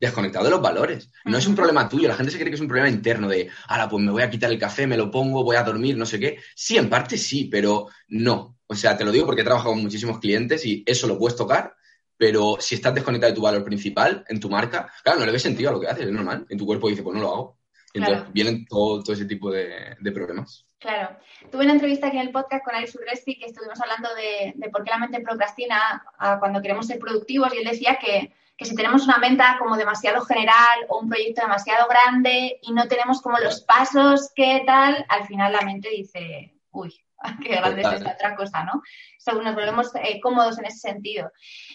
desconectado 0.00 0.44
de 0.44 0.50
los 0.50 0.62
valores. 0.62 1.10
No 1.24 1.38
es 1.38 1.46
un 1.46 1.56
problema 1.56 1.88
tuyo, 1.88 2.08
la 2.08 2.14
gente 2.14 2.32
se 2.32 2.38
cree 2.38 2.50
que 2.50 2.54
es 2.54 2.60
un 2.60 2.68
problema 2.68 2.88
interno 2.88 3.28
de, 3.28 3.48
ahora, 3.66 3.88
pues 3.88 4.02
me 4.02 4.12
voy 4.12 4.22
a 4.22 4.30
quitar 4.30 4.50
el 4.50 4.58
café, 4.58 4.86
me 4.86 4.96
lo 4.96 5.10
pongo, 5.10 5.44
voy 5.44 5.56
a 5.56 5.62
dormir, 5.62 5.96
no 5.96 6.06
sé 6.06 6.18
qué. 6.20 6.38
Sí, 6.54 6.76
en 6.76 6.88
parte 6.88 7.18
sí, 7.18 7.48
pero 7.50 7.88
no. 8.08 8.56
O 8.66 8.74
sea, 8.74 8.96
te 8.96 9.04
lo 9.04 9.10
digo 9.10 9.26
porque 9.26 9.42
he 9.42 9.44
trabajado 9.44 9.72
con 9.72 9.82
muchísimos 9.82 10.20
clientes 10.20 10.64
y 10.66 10.84
eso 10.86 11.06
lo 11.06 11.18
puedes 11.18 11.36
tocar, 11.36 11.74
pero 12.16 12.56
si 12.60 12.74
estás 12.74 12.94
desconectado 12.94 13.32
de 13.32 13.36
tu 13.36 13.42
valor 13.42 13.64
principal 13.64 14.24
en 14.28 14.38
tu 14.38 14.48
marca, 14.50 14.92
claro, 15.02 15.20
no 15.20 15.26
le 15.26 15.32
ves 15.32 15.42
sentido 15.42 15.70
a 15.70 15.72
lo 15.72 15.80
que 15.80 15.88
haces, 15.88 16.06
es 16.06 16.12
normal. 16.12 16.46
En 16.48 16.58
tu 16.58 16.66
cuerpo 16.66 16.88
dice, 16.88 17.02
pues 17.02 17.16
no 17.16 17.22
lo 17.22 17.32
hago. 17.32 17.58
entonces 17.94 18.32
vienen 18.32 18.66
todo, 18.66 19.02
ese 19.12 19.24
tipo 19.24 19.50
de, 19.50 19.96
problemas. 20.12 20.66
Claro. 20.78 21.16
Tuve 21.50 21.64
una 21.64 21.72
entrevista 21.72 22.06
aquí 22.06 22.18
en 22.18 22.26
el 22.26 22.32
podcast 22.32 22.64
con 22.64 22.74
Alex 22.74 22.94
Urresti 22.94 23.36
que 23.36 23.46
estuvimos 23.46 23.80
hablando 23.80 24.08
de, 24.14 24.52
de 24.54 24.68
por 24.68 24.84
qué 24.84 24.90
la 24.90 24.98
mente 24.98 25.20
procrastina 25.20 26.04
cuando 26.38 26.62
queremos 26.62 26.86
ser 26.86 26.98
productivos 27.00 27.52
y 27.52 27.58
él 27.58 27.64
decía 27.64 27.98
que 28.00 28.32
que 28.58 28.64
si 28.64 28.74
tenemos 28.74 29.04
una 29.04 29.18
meta 29.18 29.56
como 29.60 29.76
demasiado 29.76 30.20
general 30.22 30.80
o 30.88 30.98
un 30.98 31.08
proyecto 31.08 31.42
demasiado 31.42 31.86
grande 31.88 32.58
y 32.60 32.72
no 32.72 32.88
tenemos 32.88 33.22
como 33.22 33.38
los 33.38 33.60
pasos 33.60 34.32
que 34.34 34.64
tal, 34.66 35.06
al 35.08 35.26
final 35.28 35.52
la 35.52 35.62
mente 35.62 35.88
dice, 35.90 36.52
uy, 36.72 36.92
qué 37.42 37.56
grande 37.56 37.82
es 37.82 37.92
esta 37.92 38.12
otra 38.12 38.36
cosa, 38.36 38.64
¿no? 38.64 38.82
Según 39.18 39.44
nos 39.44 39.54
volvemos 39.54 39.90
eh, 39.96 40.20
cómodos 40.20 40.58
en 40.58 40.66
ese 40.66 40.78
sentido. 40.78 41.30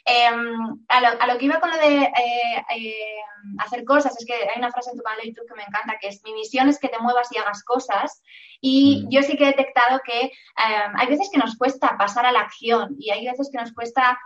Em, 0.05 0.85
a, 0.87 1.27
lo, 1.27 1.37
que 1.37 1.45
iba 1.45 1.59
con 1.59 1.69
lo 1.69 1.77
de 1.77 2.03
eh, 2.03 2.65
eh, 2.75 3.21
hacer 3.59 3.83
cosas, 3.83 4.15
es 4.17 4.25
que 4.25 4.33
hay 4.33 4.57
una 4.57 4.71
frase 4.71 4.91
en 4.91 4.97
tu 4.97 5.03
canal 5.03 5.19
de 5.21 5.27
YouTube 5.27 5.47
que 5.47 5.55
me 5.55 5.63
encanta, 5.63 5.97
que 5.99 6.07
es, 6.07 6.23
mi 6.23 6.33
misión 6.33 6.69
es 6.69 6.79
que 6.79 6.87
te 6.87 6.99
muevas 6.99 7.31
y 7.31 7.37
hagas 7.37 7.63
cosas. 7.63 8.23
Y 8.61 9.03
mm. 9.05 9.09
yo 9.09 9.23
sí 9.23 9.35
que 9.35 9.43
he 9.43 9.47
detectado 9.47 9.99
que 10.05 10.21
em, 10.21 10.95
hay 10.95 11.07
veces 11.07 11.29
que 11.31 11.39
nos 11.39 11.57
cuesta 11.57 11.97
pasar 11.97 12.25
a 12.25 12.31
la 12.31 12.41
acción 12.41 12.95
y 12.97 13.11
hay 13.11 13.25
veces 13.25 13.49
que 13.51 13.59
nos 13.59 13.73
cuesta 13.73 14.17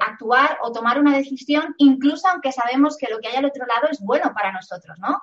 actuar 0.00 0.56
o 0.62 0.72
tomar 0.72 0.98
una 0.98 1.14
decisión, 1.14 1.74
incluso 1.76 2.26
aunque 2.28 2.52
sabemos 2.52 2.96
que 2.96 3.08
lo 3.10 3.18
que 3.18 3.28
hay 3.28 3.36
al 3.36 3.44
otro 3.44 3.66
lado 3.66 3.88
es 3.90 4.00
bueno 4.00 4.32
para 4.32 4.50
nosotros, 4.50 4.98
¿no? 4.98 5.20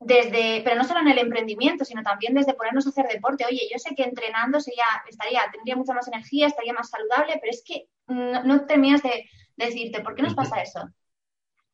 Desde, 0.00 0.62
pero 0.64 0.76
no 0.76 0.84
solo 0.84 1.00
en 1.00 1.08
el 1.08 1.18
emprendimiento, 1.18 1.84
sino 1.84 2.02
también 2.02 2.34
desde 2.34 2.54
ponernos 2.54 2.86
a 2.86 2.90
hacer 2.90 3.06
deporte. 3.06 3.44
Oye, 3.46 3.68
yo 3.70 3.78
sé 3.78 3.94
que 3.94 4.02
entrenando 4.02 4.58
sería, 4.60 4.84
estaría, 5.08 5.42
tendría 5.52 5.76
mucha 5.76 5.92
más 5.92 6.08
energía, 6.08 6.46
estaría 6.46 6.72
más 6.72 6.88
saludable, 6.88 7.38
pero 7.40 7.50
es 7.50 7.62
que 7.64 7.86
no, 8.08 8.66
terminas 8.66 9.02
de, 9.02 9.28
decirte, 9.56 10.00
¿por 10.00 10.14
qué 10.14 10.22
nos 10.22 10.34
pasa 10.34 10.62
eso? 10.62 10.88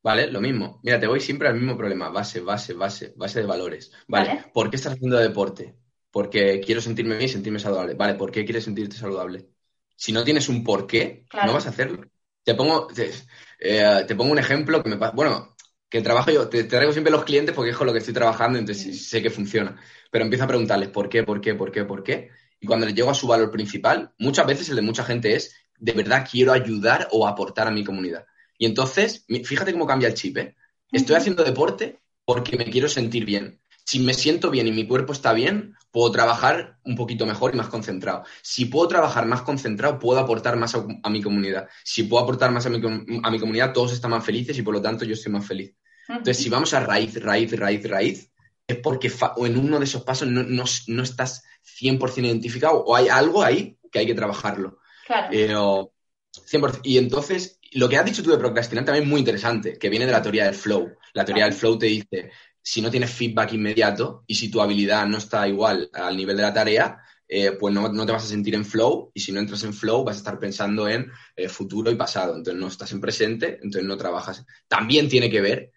Vale, 0.03 0.27
lo 0.31 0.41
mismo. 0.41 0.79
Mira, 0.83 0.99
te 0.99 1.07
voy 1.07 1.19
siempre 1.19 1.47
al 1.47 1.55
mismo 1.55 1.77
problema, 1.77 2.09
base, 2.09 2.41
base, 2.41 2.73
base, 2.73 3.13
base 3.15 3.39
de 3.39 3.45
valores. 3.45 3.91
Vale, 4.07 4.45
¿por 4.53 4.69
qué 4.69 4.75
estás 4.75 4.93
haciendo 4.93 5.17
deporte? 5.17 5.75
Porque 6.11 6.61
quiero 6.61 6.81
sentirme 6.81 7.17
bien 7.17 7.29
y 7.29 7.33
sentirme 7.33 7.59
saludable. 7.59 7.93
Vale, 7.93 8.15
¿por 8.15 8.31
qué 8.31 8.45
quieres 8.45 8.65
sentirte 8.65 8.95
saludable? 8.95 9.47
Si 9.95 10.11
no 10.11 10.23
tienes 10.23 10.47
un 10.49 10.63
por 10.63 10.85
qué, 10.85 11.25
no 11.45 11.53
vas 11.53 11.65
a 11.65 11.69
hacerlo. 11.69 12.03
Te 12.43 12.55
pongo, 12.55 12.87
te, 12.87 13.11
eh, 13.59 14.05
te 14.07 14.15
pongo 14.15 14.31
un 14.31 14.39
ejemplo 14.39 14.81
que 14.81 14.89
me 14.89 14.97
pasa. 14.97 15.13
Bueno, 15.13 15.56
que 15.89 16.01
trabajo 16.01 16.31
yo, 16.31 16.49
te, 16.49 16.65
traigo 16.65 16.91
siempre 16.91 17.11
los 17.11 17.23
clientes 17.23 17.55
porque 17.55 17.71
es 17.71 17.77
con 17.77 17.87
lo 17.87 17.93
que 17.93 17.99
estoy 17.99 18.13
trabajando, 18.13 18.59
entonces 18.59 19.07
sé 19.07 19.21
que 19.21 19.29
funciona. 19.29 19.79
Pero 20.11 20.23
empiezo 20.23 20.43
a 20.43 20.47
preguntarles 20.47 20.89
por 20.89 21.09
qué, 21.09 21.23
por 21.23 21.39
qué, 21.41 21.55
por 21.55 21.71
qué, 21.71 21.85
por 21.85 22.03
qué. 22.03 22.29
Y 22.59 22.67
cuando 22.67 22.85
les 22.85 22.95
llego 22.95 23.09
a 23.09 23.13
su 23.13 23.27
valor 23.27 23.51
principal, 23.51 24.13
muchas 24.17 24.45
veces 24.45 24.69
el 24.69 24.75
de 24.75 24.81
mucha 24.81 25.03
gente 25.03 25.35
es, 25.35 25.55
de 25.77 25.93
verdad 25.93 26.27
quiero 26.29 26.51
ayudar 26.51 27.07
o 27.11 27.27
aportar 27.27 27.67
a 27.67 27.71
mi 27.71 27.83
comunidad. 27.83 28.25
Y 28.57 28.65
entonces, 28.65 29.25
fíjate 29.45 29.71
cómo 29.71 29.85
cambia 29.85 30.07
el 30.07 30.15
chip, 30.15 30.37
¿eh? 30.37 30.55
Estoy 30.91 31.15
haciendo 31.15 31.43
deporte 31.43 32.01
porque 32.25 32.57
me 32.57 32.65
quiero 32.65 32.89
sentir 32.89 33.25
bien. 33.25 33.61
Si 33.85 33.99
me 33.99 34.13
siento 34.13 34.49
bien 34.49 34.67
y 34.67 34.71
mi 34.71 34.87
cuerpo 34.87 35.13
está 35.13 35.33
bien, 35.33 35.76
puedo 35.91 36.11
trabajar 36.11 36.77
un 36.83 36.95
poquito 36.95 37.25
mejor 37.25 37.53
y 37.53 37.57
más 37.57 37.67
concentrado. 37.67 38.23
Si 38.41 38.65
puedo 38.65 38.87
trabajar 38.87 39.25
más 39.25 39.41
concentrado, 39.41 39.99
puedo 39.99 40.19
aportar 40.19 40.55
más 40.57 40.75
a, 40.75 41.09
mi 41.09 41.21
comunidad. 41.21 41.67
Si 41.83 42.03
puedo 42.03 42.23
aportar 42.23 42.51
más 42.51 42.65
a 42.65 42.69
mi, 42.69 42.81
a 43.23 43.31
mi, 43.31 43.39
comunidad, 43.39 43.73
todos 43.73 43.93
están 43.93 44.11
más 44.11 44.23
felices 44.23 44.57
y 44.57 44.61
por 44.61 44.73
lo 44.73 44.81
tanto 44.81 45.05
yo 45.05 45.13
estoy 45.13 45.31
más 45.31 45.45
feliz. 45.45 45.73
Entonces, 46.07 46.37
si 46.37 46.49
vamos 46.49 46.73
a 46.73 46.79
raíz, 46.79 47.21
raíz, 47.21 47.57
raíz, 47.57 47.89
raíz, 47.89 48.31
es 48.67 48.77
porque 48.77 49.11
o 49.37 49.45
en 49.45 49.57
uno 49.57 49.79
de 49.79 49.85
esos 49.85 50.03
pasos 50.03 50.27
no, 50.27 50.43
no, 50.43 51.03
estás 51.03 51.43
100% 51.79 52.25
identificado 52.25 52.83
o 52.83 52.95
hay 52.95 53.07
algo 53.07 53.43
ahí 53.43 53.77
que 53.91 53.99
hay 53.99 54.05
que 54.05 54.13
trabajarlo. 54.13 54.79
Claro. 55.05 55.93
100%. 56.33 56.75
Eh, 56.75 56.79
y 56.83 56.97
entonces, 56.97 57.59
lo 57.71 57.87
que 57.89 57.97
has 57.97 58.05
dicho 58.05 58.23
tú 58.23 58.31
de 58.31 58.37
procrastinar 58.37 58.85
también 58.85 59.03
es 59.03 59.09
muy 59.09 59.19
interesante, 59.19 59.77
que 59.77 59.89
viene 59.89 60.05
de 60.05 60.11
la 60.11 60.21
teoría 60.21 60.45
del 60.45 60.55
flow. 60.55 60.93
La 61.13 61.25
teoría 61.25 61.45
del 61.45 61.53
flow 61.53 61.77
te 61.77 61.87
dice, 61.87 62.31
si 62.69 62.81
no 62.81 62.91
tienes 62.91 63.13
feedback 63.13 63.53
inmediato 63.53 64.25
y 64.27 64.35
si 64.35 64.51
tu 64.51 64.59
habilidad 64.59 65.07
no 65.07 65.19
está 65.19 65.47
igual 65.47 65.89
al 65.93 66.17
nivel 66.17 66.35
de 66.35 66.43
la 66.43 66.53
tarea, 66.53 67.01
eh, 67.25 67.53
pues 67.53 67.73
no, 67.73 68.05
te 68.05 68.11
vas 68.11 68.25
a 68.25 68.27
sentir 68.27 68.55
en 68.55 68.65
flow 68.65 69.09
y 69.13 69.21
si 69.21 69.31
no 69.31 69.39
entras 69.39 69.63
en 69.63 69.73
flow 69.73 70.03
vas 70.03 70.17
a 70.17 70.19
estar 70.19 70.37
pensando 70.37 70.85
en 70.85 71.09
eh, 71.37 71.47
futuro 71.47 71.89
y 71.89 71.95
pasado. 71.95 72.35
Entonces 72.35 72.59
no 72.59 72.67
estás 72.67 72.91
en 72.91 72.99
presente, 72.99 73.55
entonces 73.63 73.85
no 73.85 73.95
trabajas. 73.95 74.45
También 74.67 75.07
tiene 75.07 75.29
que 75.29 75.39
ver, 75.39 75.71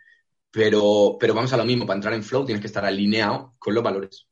pero, 0.50 1.16
pero 1.20 1.32
vamos 1.32 1.52
a 1.52 1.56
lo 1.56 1.64
mismo, 1.64 1.86
para 1.86 1.98
entrar 1.98 2.12
en 2.12 2.24
flow 2.24 2.44
tienes 2.44 2.60
que 2.60 2.66
estar 2.66 2.84
alineado 2.84 3.54
con 3.60 3.72
los 3.72 3.84
valores. 3.84 4.26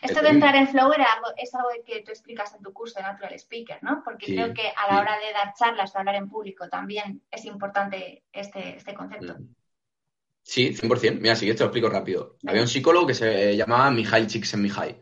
Esto 0.00 0.22
de 0.22 0.30
entrar 0.30 0.56
en 0.56 0.68
flow 0.68 0.90
era 0.94 1.12
algo, 1.12 1.26
es 1.36 1.54
algo 1.54 1.68
que 1.84 2.00
tú 2.00 2.10
explicas 2.10 2.54
en 2.54 2.62
tu 2.62 2.72
curso 2.72 2.98
de 2.98 3.02
Natural 3.02 3.34
Speaker, 3.34 3.80
¿no? 3.82 4.00
Porque 4.02 4.24
creo 4.24 4.54
que 4.54 4.68
a 4.68 4.94
la 4.94 5.00
hora 5.02 5.18
de 5.18 5.30
dar 5.34 5.52
charlas 5.52 5.94
o 5.94 5.98
hablar 5.98 6.14
en 6.14 6.30
público 6.30 6.70
también 6.70 7.20
es 7.30 7.44
importante 7.44 8.24
este, 8.32 8.76
este 8.76 8.94
concepto. 8.94 9.36
Sí, 10.46 10.72
100%. 10.72 11.20
Mira, 11.20 11.34
si 11.34 11.46
te 11.52 11.58
lo 11.58 11.66
explico 11.66 11.88
rápido. 11.88 12.38
Había 12.46 12.62
un 12.62 12.68
psicólogo 12.68 13.08
que 13.08 13.14
se 13.14 13.56
llamaba 13.56 13.90
Mihail 13.90 14.28
Csikszentmihalyi. 14.28 14.96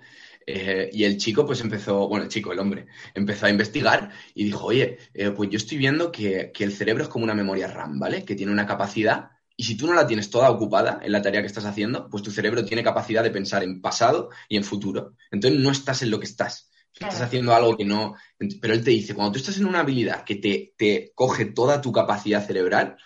Eh, 0.47 0.89
y 0.91 1.05
el 1.05 1.19
chico 1.19 1.45
pues 1.45 1.61
empezó, 1.61 2.09
bueno, 2.09 2.25
el 2.25 2.31
chico, 2.31 2.53
el 2.53 2.59
hombre, 2.59 2.87
empezó 3.15 3.47
a 3.47 3.51
investigar 3.51 4.11
y 4.35 4.45
dijo, 4.45 4.67
oye, 4.67 4.99
eh, 5.13 5.31
pues 5.31 5.51
yo 5.51 5.59
estoy 5.59 5.79
viendo 5.79 6.11
que, 6.11 6.51
que, 6.53 6.65
el 6.65 6.73
cerebro 6.73 7.05
es 7.05 7.09
como 7.09 7.25
una 7.25 7.35
memoria 7.35 7.67
RAM, 7.67 7.99
¿vale? 7.99 8.25
Que 8.25 8.35
tiene 8.35 8.53
una 8.53 8.67
capacidad 8.67 9.31
y 9.57 9.65
si 9.65 9.77
tú 9.77 9.87
no 9.87 9.95
la 9.95 10.07
tienes 10.07 10.31
toda 10.31 10.51
ocupada 10.51 11.01
en 11.03 11.13
la 11.13 11.23
tarea 11.23 11.41
que 11.41 11.47
estás 11.47 11.67
haciendo, 11.67 12.09
pues 12.09 12.23
tu 12.23 12.31
cerebro 12.31 12.65
tiene 12.65 12.83
capacidad 12.83 13.23
de 13.23 13.31
pensar 13.31 13.63
en 13.63 13.81
pasado 13.83 14.31
y 14.49 14.57
en 14.57 14.65
futuro. 14.65 15.15
Entonces 15.31 15.61
no 15.61 15.71
estás 15.71 16.03
en 16.03 16.11
lo 16.11 16.19
que 16.19 16.27
estás. 16.27 16.71
Estás 16.93 17.21
haciendo 17.21 17.55
algo 17.55 17.77
que 17.77 17.85
no... 17.85 18.15
Pero 18.61 18.73
él 18.73 18.85
te 18.85 18.93
dice, 18.93 19.15
cuando 19.15 19.33
tú 19.33 19.39
estás 19.39 19.59
en 19.59 19.67
una 19.67 19.81
habilidad 19.81 20.25
que 20.25 20.37
te, 20.37 20.75
te 20.77 21.13
coge 21.15 21.47
toda 21.47 21.81
tu 21.81 21.93
capacidad 21.93 22.47
cerebral, 22.47 22.97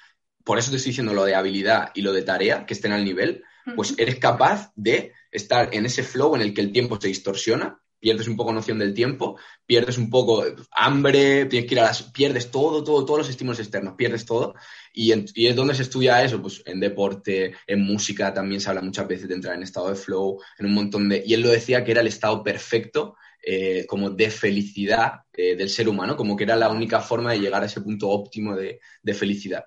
por 0.48 0.58
eso 0.58 0.70
te 0.70 0.78
estoy 0.78 0.92
diciendo 0.92 1.12
lo 1.12 1.26
de 1.26 1.34
habilidad 1.34 1.90
y 1.94 2.00
lo 2.00 2.10
de 2.10 2.22
tarea, 2.22 2.64
que 2.64 2.72
estén 2.72 2.92
al 2.92 3.04
nivel, 3.04 3.44
pues 3.76 3.92
eres 3.98 4.16
capaz 4.16 4.72
de 4.76 5.12
estar 5.30 5.74
en 5.74 5.84
ese 5.84 6.02
flow 6.02 6.34
en 6.34 6.40
el 6.40 6.54
que 6.54 6.62
el 6.62 6.72
tiempo 6.72 6.98
se 6.98 7.08
distorsiona, 7.08 7.78
pierdes 8.00 8.28
un 8.28 8.36
poco 8.38 8.54
noción 8.54 8.78
del 8.78 8.94
tiempo, 8.94 9.38
pierdes 9.66 9.98
un 9.98 10.08
poco 10.08 10.42
hambre, 10.70 11.44
tienes 11.44 11.68
que 11.68 11.74
ir 11.74 11.80
a 11.80 11.88
las, 11.88 12.02
pierdes 12.02 12.50
todo, 12.50 12.82
todo, 12.82 13.04
todos 13.04 13.18
los 13.18 13.28
estímulos 13.28 13.58
externos, 13.58 13.92
pierdes 13.94 14.24
todo. 14.24 14.54
Y, 14.94 15.12
es 15.12 15.54
donde 15.54 15.74
se 15.74 15.82
estudia 15.82 16.24
eso, 16.24 16.40
pues 16.40 16.62
en 16.64 16.80
deporte, 16.80 17.52
en 17.66 17.82
música 17.82 18.32
también 18.32 18.62
se 18.62 18.70
habla 18.70 18.80
muchas 18.80 19.06
veces 19.06 19.28
de 19.28 19.34
entrar 19.34 19.54
en 19.54 19.64
estado 19.64 19.90
de 19.90 19.96
flow, 19.96 20.40
en 20.58 20.64
un 20.64 20.72
montón 20.72 21.10
de... 21.10 21.22
Y 21.26 21.34
él 21.34 21.42
lo 21.42 21.50
decía 21.50 21.84
que 21.84 21.90
era 21.90 22.00
el 22.00 22.06
estado 22.06 22.42
perfecto 22.42 23.16
eh, 23.42 23.84
como 23.86 24.08
de 24.08 24.30
felicidad 24.30 25.24
eh, 25.30 25.56
del 25.56 25.68
ser 25.68 25.90
humano, 25.90 26.16
como 26.16 26.38
que 26.38 26.44
era 26.44 26.56
la 26.56 26.70
única 26.70 27.02
forma 27.02 27.32
de 27.32 27.40
llegar 27.40 27.62
a 27.62 27.66
ese 27.66 27.82
punto 27.82 28.08
óptimo 28.08 28.56
de 28.56 28.80
felicidad. 29.12 29.66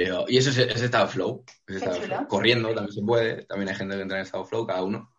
Eh, 0.00 0.24
y 0.28 0.38
eso 0.38 0.50
es, 0.50 0.58
estado 0.58 1.08
flow. 1.08 1.44
Corriendo 2.28 2.74
también 2.74 2.92
se 2.92 3.02
puede. 3.02 3.44
También 3.44 3.68
hay 3.68 3.74
gente 3.74 3.96
que 3.96 4.02
entra 4.02 4.18
en 4.18 4.22
estado 4.24 4.44
flow, 4.44 4.66
cada 4.66 4.82
uno. 4.82 5.10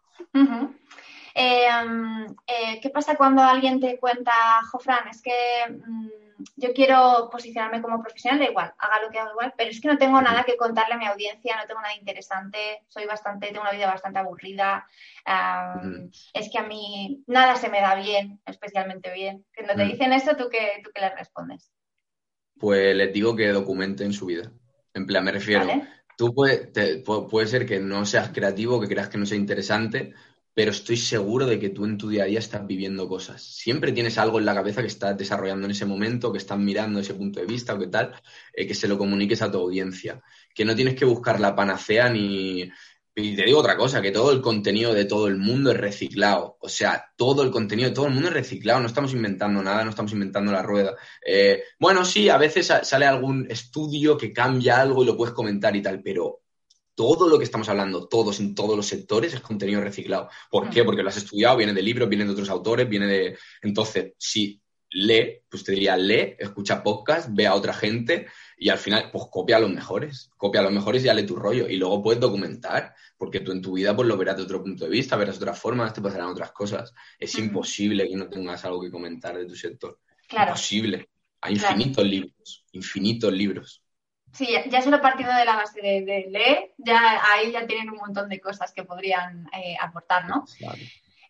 Em, 1.34 2.26
eh, 2.48 2.80
¿Qué 2.82 2.90
pasa 2.90 3.16
cuando 3.16 3.42
alguien 3.42 3.80
te 3.80 4.00
cuenta, 4.00 4.34
Jofran, 4.70 5.08
es 5.08 5.22
que 5.22 5.32
mm, 5.70 6.10
yo 6.58 6.74
quiero 6.74 7.30
posicionarme 7.32 7.82
como 7.82 8.02
profesional, 8.02 8.40
da 8.40 8.50
igual, 8.50 8.74
haga 8.78 9.02
lo 9.02 9.10
que 9.10 9.20
haga 9.20 9.32
igual, 9.32 9.54
pero 9.56 9.70
es 9.70 9.80
que 9.80 9.88
no 9.88 9.98
tengo 9.98 10.22
nada 10.22 10.44
que 10.44 10.58
contarle 10.58 10.96
a 10.96 10.98
mi 10.98 11.06
audiencia, 11.06 11.56
no 11.56 11.68
tengo 11.68 11.80
nada 11.80 11.96
interesante, 11.96 12.84
soy 12.90 13.06
bastante, 13.06 13.48
tengo 13.48 13.62
una 13.62 13.72
vida 13.72 13.88
bastante 13.88 14.20
aburrida, 14.20 14.86
es 16.34 16.52
que 16.52 16.58
a 16.58 16.64
mí 16.64 17.24
nada 17.28 17.56
se 17.56 17.70
me 17.70 17.80
da 17.80 17.96
bien, 17.96 18.42
especialmente 18.46 19.14
bien. 19.14 19.46
Cuando 19.56 19.76
te 19.76 19.86
dicen 19.86 20.12
eso, 20.12 20.36
¿tú 20.36 20.50
qué, 20.52 20.82
tú 20.84 20.90
qué 20.94 21.02
les 21.02 21.16
respondes? 21.16 21.72
Pues 22.60 22.94
les 22.94 23.14
digo 23.14 23.38
que 23.38 23.48
documenten 23.48 24.12
su 24.12 24.26
vida. 24.26 24.52
En 24.94 25.06
plan, 25.06 25.24
me 25.24 25.32
refiero, 25.32 25.68
tú 26.18 26.34
puede, 26.34 26.72
puede 27.04 27.48
ser 27.48 27.66
que 27.66 27.80
no 27.80 28.06
seas 28.06 28.30
creativo, 28.30 28.80
que 28.80 28.88
creas 28.88 29.10
que 29.10 29.18
no 29.18 29.26
sea 29.26 29.38
interesante, 29.38 30.14
pero 30.54 30.72
estoy 30.72 30.98
seguro 30.98 31.46
de 31.46 31.60
que 31.60 31.70
tú 31.70 31.86
en 31.86 31.98
tu 31.98 32.10
día 32.10 32.24
a 32.24 32.26
día 32.26 32.40
estás 32.40 32.68
viviendo 32.68 33.08
cosas. 33.08 33.42
Siempre 33.42 33.94
tienes 33.94 34.18
algo 34.18 34.38
en 34.38 34.46
la 34.46 34.54
cabeza 34.54 34.82
que 34.82 34.88
estás 34.88 35.18
desarrollando 35.18 35.66
en 35.66 35.72
ese 35.72 35.86
momento, 35.86 36.32
que 36.32 36.40
estás 36.40 36.60
mirando 36.60 37.00
ese 37.00 37.14
punto 37.14 37.40
de 37.40 37.46
vista 37.46 37.74
o 37.74 37.80
qué 37.80 37.88
tal, 37.88 38.14
eh, 38.54 38.68
que 38.68 38.76
se 38.76 38.90
lo 38.90 38.98
comuniques 38.98 39.42
a 39.42 39.50
tu 39.50 39.60
audiencia. 39.60 40.22
Que 40.54 40.66
no 40.66 40.76
tienes 40.76 40.96
que 40.96 41.06
buscar 41.06 41.40
la 41.40 41.56
panacea 41.56 42.10
ni... 42.10 42.70
Y 43.14 43.36
te 43.36 43.44
digo 43.44 43.60
otra 43.60 43.76
cosa, 43.76 44.02
que 44.02 44.12
todo 44.12 44.32
el 44.32 44.42
contenido 44.42 44.94
de 44.94 45.04
todo 45.04 45.28
el 45.28 45.38
mundo 45.38 45.72
es 45.72 45.78
reciclado. 45.78 46.58
O 46.62 46.70
sea, 46.70 47.12
todo 47.18 47.44
el 47.44 47.52
contenido 47.52 47.90
de 47.90 47.96
todo 47.96 48.08
el 48.08 48.14
mundo 48.14 48.30
es 48.30 48.34
reciclado. 48.34 48.80
No 48.80 48.88
estamos 48.88 49.12
inventando 49.14 49.62
nada, 49.62 49.84
no 49.84 49.90
estamos 49.90 50.14
inventando 50.14 50.52
la 50.52 50.62
rueda. 50.62 50.96
Eh, 51.26 51.62
bueno, 51.78 52.06
sí, 52.06 52.30
a 52.30 52.38
veces 52.38 52.72
sale 52.84 53.06
algún 53.06 53.48
estudio 53.50 54.18
que 54.18 54.32
cambia 54.32 54.80
algo 54.80 55.04
y 55.04 55.06
lo 55.06 55.18
puedes 55.18 55.34
comentar 55.34 55.76
y 55.76 55.82
tal, 55.82 56.02
pero 56.02 56.42
todo 56.96 57.28
lo 57.28 57.38
que 57.38 57.44
estamos 57.44 57.68
hablando, 57.68 58.08
todos 58.08 58.40
en 58.40 58.56
todos 58.56 58.78
los 58.78 58.88
sectores, 58.88 59.34
es 59.34 59.42
contenido 59.42 59.82
reciclado. 59.82 60.30
¿Por 60.50 60.70
qué? 60.70 60.84
Porque 60.84 61.04
lo 61.04 61.10
has 61.10 61.18
estudiado, 61.18 61.58
viene 61.58 61.74
de 61.74 61.82
libros, 61.82 62.08
viene 62.08 62.26
de 62.26 62.32
otros 62.32 62.50
autores, 62.50 62.88
viene 62.88 63.08
de... 63.08 63.38
Entonces, 63.62 64.14
si 64.18 64.62
lee, 64.92 65.42
pues 65.50 65.64
te 65.64 65.72
diría, 65.72 65.98
lee, 65.98 66.36
escucha 66.38 66.84
podcast, 66.84 67.30
ve 67.32 67.48
a 67.48 67.56
otra 67.56 67.74
gente 67.74 68.28
y 68.62 68.70
al 68.70 68.78
final, 68.78 69.10
pues 69.12 69.26
copia 69.32 69.58
a 69.58 69.60
los 69.60 69.72
mejores, 69.72 70.30
copia 70.38 70.62
a 70.62 70.64
los 70.64 70.72
mejores 70.72 71.04
y 71.04 71.08
dale 71.08 71.24
tu 71.24 71.36
rollo. 71.36 71.68
Y 71.68 71.78
luego 71.78 72.04
puedes 72.04 72.22
documentar, 72.22 72.94
porque 73.18 73.40
tú 73.40 73.52
en 73.52 73.60
tu 73.60 73.74
vida 73.74 73.96
pues 73.96 74.08
lo 74.08 74.16
verás 74.16 74.38
de 74.38 74.44
otro 74.44 74.62
punto 74.62 74.84
de 74.86 74.92
vista, 74.92 75.16
verás 75.16 75.38
otras 75.38 75.58
formas, 75.58 75.94
te 75.94 76.00
pasarán 76.00 76.28
otras 76.28 76.52
cosas. 76.52 76.94
Es 77.18 77.34
imposible 77.40 78.08
que 78.08 78.16
no 78.16 78.30
tengas 78.30 78.64
algo 78.64 78.80
que 78.80 78.92
comentar 78.92 79.36
de 79.36 79.48
tu 79.48 79.56
sector. 79.56 79.98
Claro. 80.28 80.52
Imposible. 80.52 81.10
Hay 81.42 81.54
infinitos 81.54 82.06
libros, 82.06 82.66
infinitos 82.74 83.34
libros. 83.34 83.82
Sí, 84.32 84.48
ya 84.70 84.82
solo 84.84 85.02
partiendo 85.02 85.34
de 85.34 85.46
la 85.46 85.56
base 85.56 85.82
de, 85.82 86.28
leer, 86.30 86.72
ya 86.78 87.20
ahí 87.34 87.52
ya 87.52 87.66
tienen 87.66 87.90
un 87.90 87.98
montón 87.98 88.30
de 88.30 88.40
cosas 88.40 88.72
que 88.74 88.84
podrían 88.84 89.48
eh, 89.58 89.76
aportar, 89.82 90.28
¿no? 90.28 90.46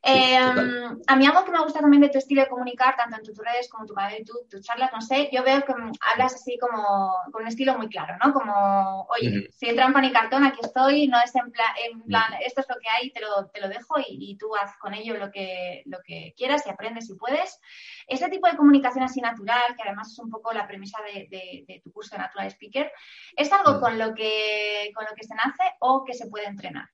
Eh, 0.03 0.35
a 0.35 1.15
mí 1.15 1.25
algo 1.27 1.45
que 1.45 1.51
me 1.51 1.61
gusta 1.61 1.79
también 1.79 2.01
de 2.01 2.09
tu 2.09 2.17
estilo 2.17 2.41
de 2.41 2.47
comunicar, 2.47 2.95
tanto 2.97 3.17
en 3.17 3.23
tus 3.23 3.37
redes 3.37 3.69
como 3.69 3.83
en 3.83 3.87
tu 3.87 3.93
canal 3.93 4.11
de 4.11 4.19
YouTube, 4.19 4.49
tus 4.49 4.61
charlas, 4.61 4.91
no 4.91 4.99
sé, 4.99 5.29
yo 5.31 5.43
veo 5.43 5.63
que 5.63 5.73
hablas 6.11 6.33
así 6.33 6.57
como 6.57 7.13
con 7.31 7.43
un 7.43 7.47
estilo 7.47 7.77
muy 7.77 7.87
claro, 7.87 8.15
¿no? 8.23 8.33
Como, 8.33 9.07
oye, 9.09 9.49
si 9.51 9.69
entra 9.69 9.85
en 9.85 9.93
pan 9.93 10.05
y 10.05 10.11
cartón, 10.11 10.43
aquí 10.43 10.59
estoy, 10.63 11.07
no 11.07 11.19
es 11.23 11.35
en, 11.35 11.51
plan, 11.51 12.33
esto 12.43 12.61
es 12.61 12.67
lo 12.67 12.75
que 12.81 12.89
hay, 12.89 13.11
te 13.11 13.21
lo, 13.21 13.47
te 13.49 13.61
lo 13.61 13.69
dejo 13.69 13.95
y, 14.07 14.37
tú 14.37 14.55
haz 14.55 14.75
con 14.77 14.95
ello 14.95 15.17
lo 15.17 15.31
que, 15.31 15.83
lo 15.85 15.99
que 16.03 16.33
quieras 16.35 16.65
y 16.65 16.71
aprendes 16.71 17.05
si 17.05 17.13
puedes. 17.13 17.59
Ese 18.07 18.27
tipo 18.29 18.47
de 18.47 18.57
comunicación 18.57 19.03
así 19.03 19.21
natural, 19.21 19.75
que 19.75 19.83
además 19.83 20.11
es 20.11 20.19
un 20.19 20.31
poco 20.31 20.51
la 20.51 20.67
premisa 20.67 20.97
de, 21.03 21.81
tu 21.83 21.91
curso 21.91 22.15
de 22.15 22.23
Natural 22.23 22.47
Speaker, 22.47 22.91
¿es 23.35 23.51
algo 23.51 23.79
con, 23.79 23.99
lo 23.99 24.15
que, 24.15 24.91
con 24.95 25.05
lo 25.05 25.15
que 25.15 25.27
se 25.27 25.35
nace 25.35 25.75
o 25.79 26.03
que 26.03 26.15
se 26.15 26.27
puede 26.27 26.47
entrenar? 26.47 26.89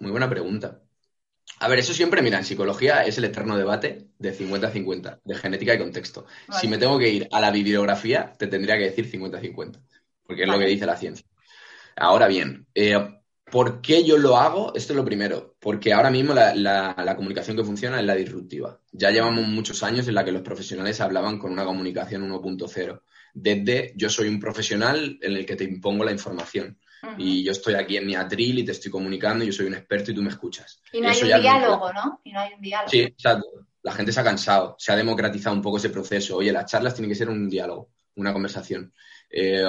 Muy 0.00 0.10
buena 0.10 0.28
pregunta. 0.28 0.80
A 1.58 1.68
ver, 1.68 1.78
eso 1.78 1.92
siempre, 1.92 2.22
mira, 2.22 2.38
en 2.38 2.44
psicología 2.44 3.04
es 3.04 3.18
el 3.18 3.24
eterno 3.24 3.56
debate 3.56 4.08
de 4.18 4.34
50-50, 4.34 5.20
de 5.22 5.34
genética 5.34 5.74
y 5.74 5.78
contexto. 5.78 6.26
Si 6.58 6.68
me 6.68 6.78
tengo 6.78 6.98
que 6.98 7.10
ir 7.10 7.28
a 7.30 7.40
la 7.40 7.50
bibliografía, 7.50 8.32
te 8.38 8.46
tendría 8.46 8.78
que 8.78 8.84
decir 8.84 9.10
50-50, 9.10 9.78
porque 10.26 10.42
es 10.44 10.48
lo 10.48 10.58
que 10.58 10.66
dice 10.66 10.86
la 10.86 10.96
ciencia. 10.96 11.26
Ahora 11.96 12.28
bien, 12.28 12.66
eh, 12.74 12.98
¿por 13.50 13.82
qué 13.82 14.04
yo 14.04 14.16
lo 14.16 14.38
hago? 14.38 14.72
Esto 14.74 14.94
es 14.94 14.96
lo 14.96 15.04
primero, 15.04 15.56
porque 15.60 15.92
ahora 15.92 16.10
mismo 16.10 16.32
la, 16.32 17.14
comunicación 17.14 17.58
que 17.58 17.64
funciona 17.64 18.00
es 18.00 18.06
la 18.06 18.14
disruptiva. 18.14 18.80
Ya 18.92 19.10
llevamos 19.10 19.46
muchos 19.46 19.82
años 19.82 20.08
en 20.08 20.14
la 20.14 20.24
que 20.24 20.32
los 20.32 20.42
profesionales 20.42 21.00
hablaban 21.02 21.38
con 21.38 21.52
una 21.52 21.64
comunicación 21.64 22.30
1.0. 22.30 23.02
Desde 23.34 23.92
yo 23.96 24.08
soy 24.08 24.28
un 24.28 24.40
profesional 24.40 25.18
en 25.20 25.32
el 25.32 25.44
que 25.44 25.56
te 25.56 25.64
impongo 25.64 26.04
la 26.04 26.12
información 26.12 26.78
y 27.16 27.42
yo 27.44 27.52
estoy 27.52 27.74
aquí 27.74 27.96
en 27.96 28.06
mi 28.06 28.14
atril 28.14 28.58
y 28.58 28.64
te 28.64 28.72
estoy 28.72 28.90
comunicando, 28.90 29.44
y 29.44 29.48
yo 29.48 29.52
soy 29.52 29.66
un 29.66 29.74
experto 29.74 30.10
y 30.10 30.14
tú 30.14 30.22
me 30.22 30.30
escuchas. 30.30 30.80
Y 30.92 31.00
no 31.00 31.08
hay 31.08 31.22
un 31.22 31.40
diálogo, 31.40 31.92
¿no? 31.92 32.20
Y 32.24 32.32
no 32.32 32.40
hay 32.40 32.54
un 32.54 32.60
diálogo. 32.60 32.90
Sí, 32.90 33.00
exacto. 33.00 33.46
La 33.82 33.92
gente 33.92 34.12
se 34.12 34.20
ha 34.20 34.24
cansado, 34.24 34.76
se 34.78 34.92
ha 34.92 34.96
democratizado 34.96 35.56
un 35.56 35.62
poco 35.62 35.78
ese 35.78 35.90
proceso. 35.90 36.36
Oye, 36.36 36.52
las 36.52 36.70
charlas 36.70 36.94
tienen 36.94 37.10
que 37.10 37.16
ser 37.16 37.28
un 37.28 37.48
diálogo, 37.48 37.90
una 38.16 38.32
conversación. 38.32 38.92
Eh, 39.30 39.64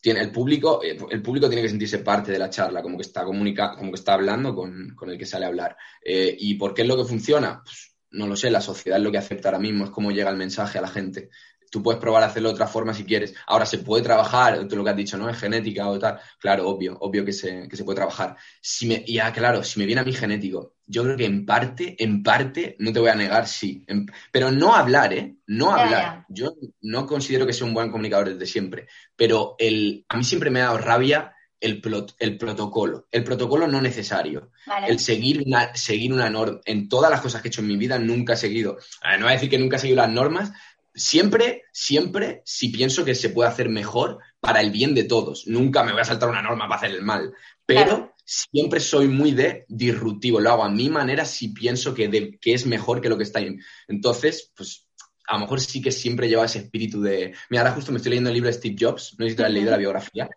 tiene, 0.00 0.20
el, 0.20 0.32
público, 0.32 0.82
eh, 0.82 0.98
el 1.10 1.22
público 1.22 1.48
tiene 1.48 1.62
que 1.62 1.68
sentirse 1.68 2.00
parte 2.00 2.32
de 2.32 2.38
la 2.38 2.50
charla, 2.50 2.82
como 2.82 2.96
que 2.96 3.02
está 3.02 3.24
comunica, 3.24 3.76
como 3.76 3.92
que 3.92 3.98
está 3.98 4.14
hablando 4.14 4.54
con, 4.54 4.96
el 5.06 5.18
que 5.18 5.26
sale 5.26 5.44
a 5.44 5.48
hablar. 5.48 5.76
Eh, 6.04 6.36
¿Y 6.38 6.54
por 6.54 6.74
qué 6.74 6.82
es 6.82 6.88
lo 6.88 6.96
que 6.96 7.04
funciona? 7.04 7.62
Pues, 7.64 7.92
no 8.10 8.26
lo 8.26 8.36
sé, 8.36 8.50
la 8.50 8.60
sociedad 8.60 8.98
es 8.98 9.04
lo 9.04 9.10
que 9.10 9.18
acepta 9.18 9.48
ahora 9.48 9.58
mismo, 9.58 9.84
es 9.84 9.90
cómo 9.90 10.10
llega 10.10 10.28
el 10.28 10.36
mensaje 10.36 10.78
a 10.78 10.82
la 10.82 10.88
gente. 10.88 11.30
Tú 11.72 11.82
puedes 11.82 11.98
probar 11.98 12.22
a 12.22 12.26
hacerlo 12.26 12.50
de 12.50 12.56
otra 12.56 12.66
forma 12.66 12.92
si 12.92 13.02
quieres. 13.02 13.34
Ahora, 13.46 13.64
¿se 13.64 13.78
puede 13.78 14.02
trabajar? 14.02 14.68
Tú 14.68 14.76
lo 14.76 14.84
que 14.84 14.90
has 14.90 14.96
dicho, 14.96 15.16
¿no? 15.16 15.26
Es 15.30 15.38
genética 15.38 15.88
o 15.88 15.98
tal. 15.98 16.20
Claro, 16.38 16.68
obvio, 16.68 16.98
obvio 17.00 17.24
que 17.24 17.32
se, 17.32 17.66
que 17.66 17.78
se 17.78 17.82
puede 17.82 17.96
trabajar. 17.96 18.36
Si 18.60 18.86
me, 18.86 19.02
ya, 19.06 19.32
claro, 19.32 19.64
si 19.64 19.80
me 19.80 19.86
viene 19.86 20.02
a 20.02 20.04
mí 20.04 20.12
genético, 20.12 20.74
yo 20.86 21.02
creo 21.02 21.16
que 21.16 21.24
en 21.24 21.46
parte, 21.46 21.96
en 21.98 22.22
parte, 22.22 22.76
no 22.78 22.92
te 22.92 23.00
voy 23.00 23.08
a 23.08 23.14
negar, 23.14 23.48
sí. 23.48 23.86
pero 24.30 24.50
no 24.50 24.74
hablar, 24.74 25.14
¿eh? 25.14 25.36
No 25.46 25.72
hablar. 25.72 26.26
Yo 26.28 26.52
no 26.82 27.06
considero 27.06 27.46
que 27.46 27.54
sea 27.54 27.66
un 27.66 27.72
buen 27.72 27.90
comunicador 27.90 28.28
desde 28.28 28.44
siempre. 28.44 28.86
Pero 29.16 29.54
el, 29.58 30.04
a 30.10 30.18
mí 30.18 30.24
siempre 30.24 30.50
me 30.50 30.60
ha 30.60 30.64
dado 30.66 30.76
rabia 30.76 31.32
el, 31.62 31.80
el 32.18 32.36
protocolo. 32.36 33.06
El 33.10 33.24
protocolo 33.24 33.68
no 33.68 33.80
necesario. 33.80 34.50
El 34.86 34.98
seguir 34.98 35.42
una, 35.46 35.74
seguir 35.74 36.12
una 36.12 36.28
norma. 36.28 36.60
En 36.64 36.88
todas 36.88 37.10
las 37.10 37.20
cosas 37.20 37.40
que 37.40 37.48
he 37.48 37.50
hecho 37.50 37.60
en 37.60 37.68
mi 37.68 37.76
vida 37.76 37.98
nunca 37.98 38.32
he 38.32 38.36
seguido. 38.36 38.78
no 39.18 39.24
voy 39.24 39.30
a 39.30 39.34
decir 39.34 39.48
que 39.48 39.58
nunca 39.58 39.76
he 39.76 39.78
seguido 39.78 40.02
las 40.02 40.10
normas, 40.10 40.52
siempre, 40.94 41.64
siempre, 41.72 42.42
si 42.44 42.68
pienso 42.68 43.04
que 43.04 43.14
se 43.14 43.30
puede 43.30 43.48
hacer 43.48 43.68
mejor 43.68 44.18
para 44.40 44.60
el 44.60 44.70
bien 44.70 44.94
de 44.94 45.04
todos. 45.04 45.46
Nunca 45.46 45.82
me 45.82 45.92
voy 45.92 46.00
a 46.00 46.04
saltar 46.04 46.28
una 46.28 46.42
norma 46.42 46.68
para 46.68 46.80
hacer 46.80 46.90
el 46.90 47.02
mal. 47.02 47.32
Pero 47.64 48.14
siempre 48.24 48.80
soy 48.80 49.08
muy 49.08 49.32
de 49.32 49.64
disruptivo. 49.68 50.40
Lo 50.40 50.50
hago 50.50 50.64
a 50.64 50.70
mi 50.70 50.88
manera 50.88 51.24
si 51.24 51.48
pienso 51.48 51.94
que, 51.94 52.38
que 52.40 52.54
es 52.54 52.66
mejor 52.66 53.00
que 53.00 53.08
lo 53.08 53.16
que 53.16 53.24
está 53.24 53.38
ahí. 53.38 53.56
Entonces, 53.88 54.52
pues 54.54 54.86
a 55.26 55.34
lo 55.34 55.40
mejor 55.40 55.60
sí 55.60 55.80
que 55.80 55.92
siempre 55.92 56.28
lleva 56.28 56.44
ese 56.44 56.58
espíritu 56.58 57.00
de. 57.00 57.34
Mira, 57.50 57.62
ahora 57.62 57.74
justo 57.74 57.92
me 57.92 57.98
estoy 57.98 58.10
leyendo 58.10 58.30
el 58.30 58.34
libro 58.34 58.48
de 58.48 58.54
Steve 58.54 58.76
Jobs, 58.78 59.14
no 59.18 59.24
sé 59.24 59.30
si 59.30 59.36
te 59.36 59.44
has 59.44 59.50
leído 59.50 59.70
la 59.70 59.76
biografía. 59.76 60.28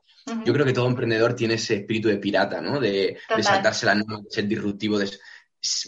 Yo 0.43 0.53
creo 0.53 0.65
que 0.65 0.73
todo 0.73 0.87
emprendedor 0.87 1.35
tiene 1.35 1.53
ese 1.53 1.75
espíritu 1.75 2.07
de 2.07 2.17
pirata, 2.17 2.59
¿no? 2.59 2.79
De, 2.79 3.17
de 3.35 3.43
saltarse 3.43 3.85
la 3.85 3.93
norma, 3.93 4.21
de 4.23 4.31
ser 4.31 4.47
disruptivo, 4.47 4.97
de, 4.97 5.07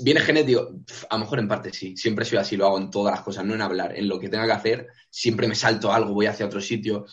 ¿Viene 0.01 0.21
genético? 0.21 0.69
A 1.09 1.15
lo 1.15 1.19
mejor 1.21 1.39
en 1.39 1.47
parte 1.47 1.73
sí. 1.73 1.95
Siempre 1.97 2.25
soy 2.25 2.37
así, 2.37 2.57
lo 2.57 2.67
hago 2.67 2.77
en 2.77 2.89
todas 2.89 3.15
las 3.15 3.23
cosas, 3.23 3.45
no 3.45 3.53
en 3.53 3.61
hablar. 3.61 3.95
En 3.95 4.07
lo 4.07 4.19
que 4.19 4.29
tenga 4.29 4.45
que 4.45 4.53
hacer, 4.53 4.87
siempre 5.09 5.47
me 5.47 5.55
salto 5.55 5.91
algo, 5.91 6.13
voy 6.13 6.25
hacia 6.25 6.45
otro 6.45 6.61
sitio. 6.61 7.05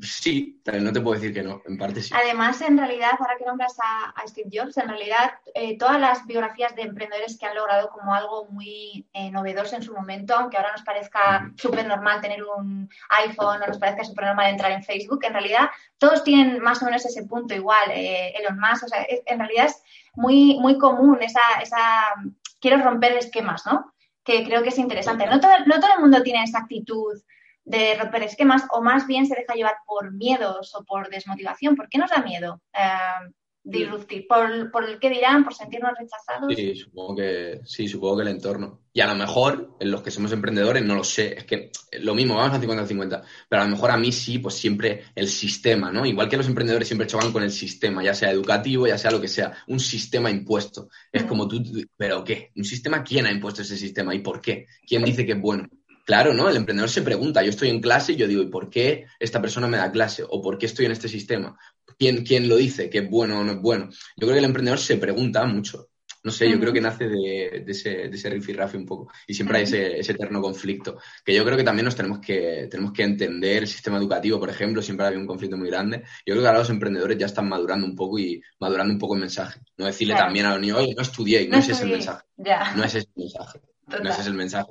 Sí, 0.00 0.62
no 0.64 0.90
te 0.90 1.02
puedo 1.02 1.20
decir 1.20 1.34
que 1.34 1.42
no, 1.42 1.60
en 1.66 1.76
parte 1.76 2.00
sí. 2.00 2.14
Además, 2.16 2.62
en 2.62 2.78
realidad, 2.78 3.10
ahora 3.18 3.36
que 3.38 3.44
nombras 3.44 3.76
a, 3.78 4.26
Steve 4.26 4.48
Jobs, 4.50 4.78
en 4.78 4.88
realidad 4.88 5.32
eh, 5.54 5.76
todas 5.76 6.00
las 6.00 6.26
biografías 6.26 6.74
de 6.74 6.82
emprendedores 6.82 7.38
que 7.38 7.44
han 7.44 7.54
logrado 7.54 7.90
como 7.90 8.14
algo 8.14 8.46
muy 8.46 9.06
eh, 9.12 9.30
novedoso 9.30 9.76
en 9.76 9.82
su 9.82 9.92
momento, 9.92 10.34
aunque 10.34 10.56
ahora 10.56 10.72
nos 10.72 10.82
parezca 10.82 11.52
súper 11.56 11.86
normal 11.86 12.22
tener 12.22 12.42
un 12.42 12.88
iPhone 13.10 13.62
o 13.62 13.66
nos 13.66 13.78
parezca 13.78 14.04
súper 14.04 14.24
normal 14.24 14.50
entrar 14.50 14.72
en 14.72 14.82
Facebook, 14.82 15.24
en 15.24 15.34
realidad 15.34 15.68
todos 15.98 16.24
tienen 16.24 16.62
más 16.62 16.80
o 16.80 16.86
menos 16.86 17.04
ese 17.04 17.24
punto 17.24 17.54
igual. 17.54 17.90
Eh, 17.90 18.32
Elon 18.38 18.58
Musk, 18.58 18.84
o 18.84 18.88
sea, 18.88 19.04
en 19.08 19.38
realidad 19.38 19.66
es 19.66 19.82
muy, 20.14 20.58
muy 20.60 20.78
común 20.78 21.18
esa, 21.22 21.40
esa, 21.62 22.14
quiero 22.60 22.82
romper 22.82 23.12
esquemas, 23.12 23.64
¿no? 23.66 23.92
Que 24.24 24.44
creo 24.44 24.62
que 24.62 24.68
es 24.70 24.78
interesante. 24.78 25.26
No 25.26 25.40
todo, 25.40 25.52
no 25.66 25.80
todo 25.80 25.94
el 25.94 26.00
mundo 26.00 26.22
tiene 26.22 26.44
esa 26.44 26.58
actitud 26.58 27.20
de 27.64 27.96
romper 27.96 28.24
esquemas 28.24 28.64
o 28.70 28.82
más 28.82 29.06
bien 29.06 29.26
se 29.26 29.36
deja 29.36 29.54
llevar 29.54 29.76
por 29.86 30.12
miedos 30.12 30.74
o 30.74 30.84
por 30.84 31.08
desmotivación. 31.08 31.76
¿Por 31.76 31.88
qué 31.88 31.98
nos 31.98 32.10
da 32.10 32.18
miedo 32.18 32.60
eh, 32.72 33.32
disruptir? 33.64 34.26
¿Por, 34.26 34.70
¿Por, 34.70 34.88
el 34.88 34.98
que 34.98 35.10
dirán? 35.10 35.44
¿Por 35.44 35.54
sentirnos 35.54 35.92
rechazados? 35.98 36.52
Sí 36.54 36.74
supongo, 36.74 37.16
que, 37.16 37.60
sí, 37.64 37.88
supongo 37.88 38.16
que 38.16 38.22
el 38.22 38.28
entorno. 38.28 38.80
Y 38.92 39.00
a 39.00 39.06
lo 39.06 39.14
mejor, 39.14 39.76
en 39.80 39.90
los 39.90 40.02
que 40.02 40.10
somos 40.10 40.32
emprendedores, 40.32 40.84
no 40.84 40.94
lo 40.94 41.04
sé, 41.04 41.34
es 41.38 41.44
que 41.44 41.70
lo 42.00 42.14
mismo, 42.14 42.36
vamos 42.36 42.58
a 42.58 42.60
50-50, 42.60 43.22
pero 43.48 43.62
a 43.62 43.64
lo 43.64 43.70
mejor 43.70 43.90
a 43.90 43.96
mí 43.96 44.12
sí, 44.12 44.38
pues 44.38 44.54
siempre 44.54 45.04
el 45.14 45.28
sistema, 45.28 45.90
¿no? 45.90 46.04
Igual 46.04 46.28
que 46.28 46.36
los 46.36 46.46
emprendedores 46.46 46.88
siempre 46.88 47.06
chocan 47.06 47.32
con 47.32 47.42
el 47.42 47.50
sistema, 47.50 48.02
ya 48.02 48.14
sea 48.14 48.30
educativo, 48.30 48.86
ya 48.86 48.98
sea 48.98 49.10
lo 49.10 49.20
que 49.20 49.28
sea, 49.28 49.52
un 49.68 49.80
sistema 49.80 50.30
impuesto. 50.30 50.88
Es 51.10 51.24
como 51.24 51.48
tú, 51.48 51.62
¿pero 51.96 52.22
qué? 52.22 52.50
¿Un 52.56 52.64
sistema? 52.64 53.02
¿Quién 53.02 53.26
ha 53.26 53.32
impuesto 53.32 53.62
ese 53.62 53.76
sistema 53.76 54.14
y 54.14 54.18
por 54.18 54.40
qué? 54.40 54.66
¿Quién 54.86 55.04
dice 55.04 55.24
que 55.24 55.32
es 55.32 55.40
bueno? 55.40 55.68
Claro, 56.04 56.34
¿no? 56.34 56.48
El 56.48 56.56
emprendedor 56.56 56.90
se 56.90 57.02
pregunta, 57.02 57.42
yo 57.42 57.50
estoy 57.50 57.68
en 57.68 57.80
clase 57.80 58.12
y 58.12 58.16
yo 58.16 58.26
digo, 58.26 58.42
¿y 58.42 58.48
por 58.48 58.68
qué 58.68 59.06
esta 59.20 59.40
persona 59.40 59.68
me 59.68 59.76
da 59.76 59.92
clase? 59.92 60.24
¿O 60.28 60.42
por 60.42 60.58
qué 60.58 60.66
estoy 60.66 60.86
en 60.86 60.92
este 60.92 61.08
sistema? 61.08 61.56
¿Quién, 61.98 62.24
quién 62.24 62.48
lo 62.48 62.56
dice? 62.56 62.90
¿Que 62.90 62.98
es 62.98 63.10
bueno 63.10 63.40
o 63.40 63.44
no 63.44 63.52
es 63.52 63.60
bueno? 63.60 63.88
Yo 64.16 64.26
creo 64.26 64.32
que 64.32 64.38
el 64.38 64.44
emprendedor 64.44 64.78
se 64.78 64.96
pregunta 64.96 65.44
mucho. 65.44 65.88
No 66.24 66.30
sé, 66.30 66.48
yo 66.48 66.60
creo 66.60 66.72
que 66.72 66.80
nace 66.80 67.08
de, 67.08 67.64
ese, 67.66 67.90
de 68.08 68.16
ese 68.16 68.30
rifirrafe 68.30 68.76
un 68.76 68.86
poco. 68.86 69.12
Y 69.26 69.34
siempre 69.34 69.58
hay 69.58 69.64
ese, 69.64 69.98
ese, 69.98 70.12
eterno 70.12 70.40
conflicto. 70.40 70.98
Que 71.24 71.34
yo 71.34 71.44
creo 71.44 71.56
que 71.56 71.64
también 71.64 71.84
nos 71.84 71.96
tenemos 71.96 72.20
que, 72.20 72.68
tenemos 72.70 72.92
que 72.92 73.02
entender 73.02 73.64
el 73.64 73.68
sistema 73.68 73.98
educativo, 73.98 74.38
por 74.38 74.48
ejemplo, 74.48 74.80
siempre 74.82 75.04
había 75.04 75.18
un 75.18 75.26
conflicto 75.26 75.56
muy 75.56 75.68
grande. 75.68 76.04
Yo 76.24 76.34
creo 76.34 76.42
que 76.42 76.46
ahora 76.46 76.60
los 76.60 76.70
emprendedores 76.70 77.18
ya 77.18 77.26
están 77.26 77.48
madurando 77.48 77.86
un 77.86 77.96
poco 77.96 78.20
y 78.20 78.40
madurando 78.60 78.92
un 78.92 79.00
poco 79.00 79.14
el 79.14 79.20
mensaje. 79.20 79.60
No 79.76 79.86
decirle 79.86 80.14
también 80.14 80.46
a 80.46 80.52
los 80.52 80.60
niños, 80.60 80.78
oye, 80.78 80.94
no 80.94 81.02
estudié, 81.02 81.48
no, 81.48 81.56
no 81.56 81.58
ese 81.58 81.72
es 81.72 81.80
el 81.80 81.90
mensaje. 81.90 82.24
No 82.36 82.84
es 82.84 82.94
ese 82.94 83.08
el 83.16 83.22
mensaje. 83.22 83.60
No 83.88 84.10
ese 84.10 84.20
es 84.20 84.26
el 84.26 84.34
mensaje, 84.34 84.70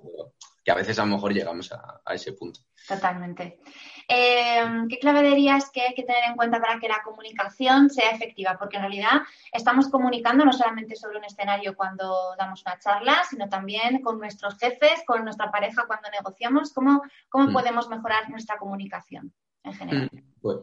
que 0.63 0.72
a 0.72 0.75
veces 0.75 1.00
a 1.00 1.06
lo 1.06 1.15
mejor 1.15 1.34
llegamos 1.34 1.72
a, 1.72 2.01
a 2.06 2.13
ese 2.13 2.34
punto. 2.34 2.60
Totalmente. 2.88 3.60
Eh, 4.08 4.63
¿Qué 4.89 5.00
clave 5.00 5.24
dirías 5.24 5.70
que 5.72 5.82
hay 5.82 5.94
que 5.94 6.03
tener 6.03 6.24
en 6.27 6.36
cuenta 6.36 6.60
para 6.60 6.80
que 6.80 6.88
la 6.88 7.01
comunicación 7.03 7.89
sea 7.89 8.12
efectiva? 8.12 8.58
Porque 8.60 8.77
en 8.77 8.84
realidad 8.84 9.22
estamos 9.51 9.89
comunicando 9.89 10.44
no 10.46 10.53
solamente 10.53 10.96
sobre 10.96 11.18
un 11.18 11.24
escenario 11.24 11.75
cuando 11.75 12.36
damos 12.38 12.62
una 12.65 12.77
charla, 12.77 13.22
sino 13.30 13.48
también 13.50 14.01
con 14.01 14.20
nuestros 14.20 14.58
jefes, 14.58 15.03
con 15.06 15.24
nuestra 15.24 15.50
pareja 15.51 15.86
cuando 15.88 16.10
negociamos. 16.10 16.74
¿Cómo, 16.74 17.01
cómo 17.30 17.48
mm. 17.48 17.53
podemos 17.53 17.89
mejorar 17.89 18.30
nuestra 18.30 18.58
comunicación 18.58 19.34
en 19.63 19.74
general? 19.74 20.10
Mm, 20.12 20.41
pues, 20.41 20.58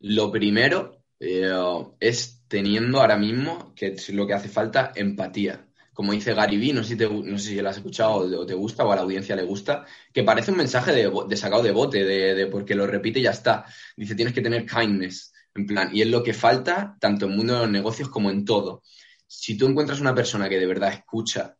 lo 0.00 0.30
primero 0.30 1.02
eh, 1.18 1.50
es 2.00 2.44
teniendo 2.48 3.00
ahora 3.00 3.16
mismo, 3.16 3.72
que 3.74 3.88
es 3.94 4.10
lo 4.10 4.26
que 4.26 4.34
hace 4.34 4.48
falta, 4.48 4.92
empatía 4.94 5.66
como 6.00 6.12
dice 6.12 6.32
Gary 6.32 6.56
Vee, 6.56 6.72
no 6.72 6.82
sé 6.82 6.88
si, 6.88 6.96
te, 6.96 7.06
no 7.10 7.38
sé 7.38 7.48
si 7.50 7.60
lo 7.60 7.68
has 7.68 7.76
escuchado 7.76 8.40
o 8.40 8.46
te 8.46 8.54
gusta 8.54 8.86
o 8.86 8.90
a 8.90 8.96
la 8.96 9.02
audiencia 9.02 9.36
le 9.36 9.42
gusta, 9.42 9.84
que 10.14 10.24
parece 10.24 10.50
un 10.50 10.56
mensaje 10.56 10.92
de, 10.92 11.36
sacado 11.36 11.62
de 11.62 11.72
bote, 11.72 12.06
de, 12.06 12.46
porque 12.46 12.74
lo 12.74 12.86
repite 12.86 13.20
y 13.20 13.24
ya 13.24 13.32
está. 13.32 13.66
Dice, 13.98 14.14
tienes 14.14 14.32
que 14.32 14.40
tener 14.40 14.64
kindness, 14.64 15.34
en 15.54 15.66
plan, 15.66 15.90
y 15.92 16.00
es 16.00 16.08
lo 16.08 16.22
que 16.22 16.32
falta 16.32 16.96
tanto 16.98 17.26
en 17.26 17.32
el 17.32 17.36
mundo 17.36 17.52
de 17.52 17.58
los 17.60 17.70
negocios 17.70 18.08
como 18.08 18.30
en 18.30 18.46
todo. 18.46 18.82
Si 19.26 19.58
tú 19.58 19.66
encuentras 19.66 20.00
una 20.00 20.14
persona 20.14 20.48
que 20.48 20.58
de 20.58 20.64
verdad 20.64 20.90
escucha, 20.90 21.58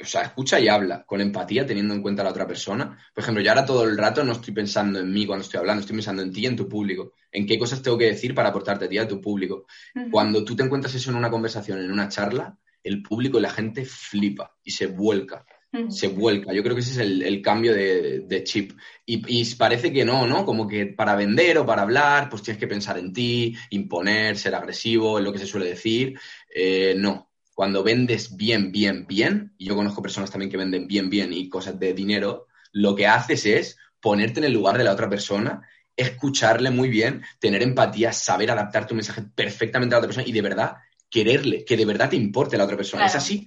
o 0.00 0.06
sea, 0.06 0.22
escucha 0.22 0.58
y 0.58 0.68
habla 0.68 1.04
con 1.04 1.20
empatía, 1.20 1.66
teniendo 1.66 1.92
en 1.92 2.00
cuenta 2.00 2.22
a 2.22 2.24
la 2.24 2.30
otra 2.30 2.46
persona. 2.46 2.98
Por 3.14 3.22
ejemplo, 3.22 3.42
yo 3.42 3.50
ahora 3.50 3.66
todo 3.66 3.84
el 3.84 3.98
rato 3.98 4.24
no 4.24 4.32
estoy 4.32 4.54
pensando 4.54 5.00
en 5.00 5.12
mí 5.12 5.26
cuando 5.26 5.44
estoy 5.44 5.60
hablando, 5.60 5.82
estoy 5.82 5.96
pensando 5.96 6.22
en 6.22 6.32
ti 6.32 6.40
y 6.40 6.46
en 6.46 6.56
tu 6.56 6.66
público, 6.66 7.12
en 7.30 7.46
qué 7.46 7.58
cosas 7.58 7.82
tengo 7.82 7.98
que 7.98 8.06
decir 8.06 8.34
para 8.34 8.48
aportarte 8.48 8.86
a 8.86 8.88
ti 8.88 8.94
y 8.94 8.98
a 8.98 9.06
tu 9.06 9.20
público. 9.20 9.66
Cuando 10.10 10.42
tú 10.44 10.56
te 10.56 10.62
encuentras 10.62 10.94
eso 10.94 11.10
en 11.10 11.16
una 11.16 11.30
conversación, 11.30 11.78
en 11.78 11.92
una 11.92 12.08
charla, 12.08 12.56
el 12.82 13.02
público 13.02 13.38
y 13.38 13.42
la 13.42 13.50
gente 13.50 13.84
flipa 13.84 14.54
y 14.62 14.70
se 14.70 14.86
vuelca. 14.86 15.44
Se 15.88 16.08
vuelca. 16.08 16.52
Yo 16.52 16.62
creo 16.62 16.74
que 16.74 16.82
ese 16.82 16.90
es 16.90 16.98
el, 16.98 17.40
cambio 17.40 17.72
de, 17.72 18.42
chip. 18.44 18.72
Y, 19.06 19.54
parece 19.54 19.90
que 19.90 20.04
no, 20.04 20.26
¿no? 20.26 20.44
Como 20.44 20.68
que 20.68 20.84
para 20.84 21.14
vender 21.14 21.56
o 21.56 21.64
para 21.64 21.80
hablar, 21.80 22.28
pues 22.28 22.42
tienes 22.42 22.60
que 22.60 22.66
pensar 22.66 22.98
en 22.98 23.10
ti, 23.14 23.56
imponer, 23.70 24.36
ser 24.36 24.54
agresivo, 24.54 25.18
es 25.18 25.24
lo 25.24 25.32
que 25.32 25.38
se 25.38 25.46
suele 25.46 25.66
decir. 25.66 26.18
Eh, 26.54 26.94
no. 26.98 27.30
Cuando 27.54 27.82
vendes 27.82 28.36
bien, 28.36 28.70
bien, 28.70 29.06
bien, 29.06 29.54
y 29.56 29.64
yo 29.64 29.74
conozco 29.74 30.02
personas 30.02 30.30
también 30.30 30.50
que 30.50 30.58
venden 30.58 30.86
bien, 30.86 31.08
bien 31.08 31.32
y 31.32 31.48
cosas 31.48 31.78
de 31.78 31.94
dinero, 31.94 32.48
lo 32.72 32.94
que 32.94 33.06
haces 33.06 33.46
es 33.46 33.78
ponerte 33.98 34.40
en 34.40 34.44
el 34.44 34.52
lugar 34.52 34.76
de 34.76 34.84
la 34.84 34.92
otra 34.92 35.08
persona 35.08 35.62
escucharle 35.96 36.70
muy 36.70 36.88
bien, 36.88 37.22
tener 37.38 37.62
empatía, 37.62 38.12
saber 38.12 38.50
adaptar 38.50 38.86
tu 38.86 38.94
mensaje 38.94 39.22
perfectamente 39.34 39.94
a 39.94 39.96
la 39.96 39.98
otra 40.00 40.08
persona 40.08 40.26
y 40.26 40.32
de 40.32 40.42
verdad 40.42 40.76
quererle, 41.12 41.64
que 41.64 41.76
de 41.76 41.84
verdad 41.84 42.08
te 42.08 42.16
importe 42.16 42.56
la 42.56 42.64
otra 42.64 42.76
persona. 42.76 43.04
Es 43.04 43.14
así. 43.14 43.46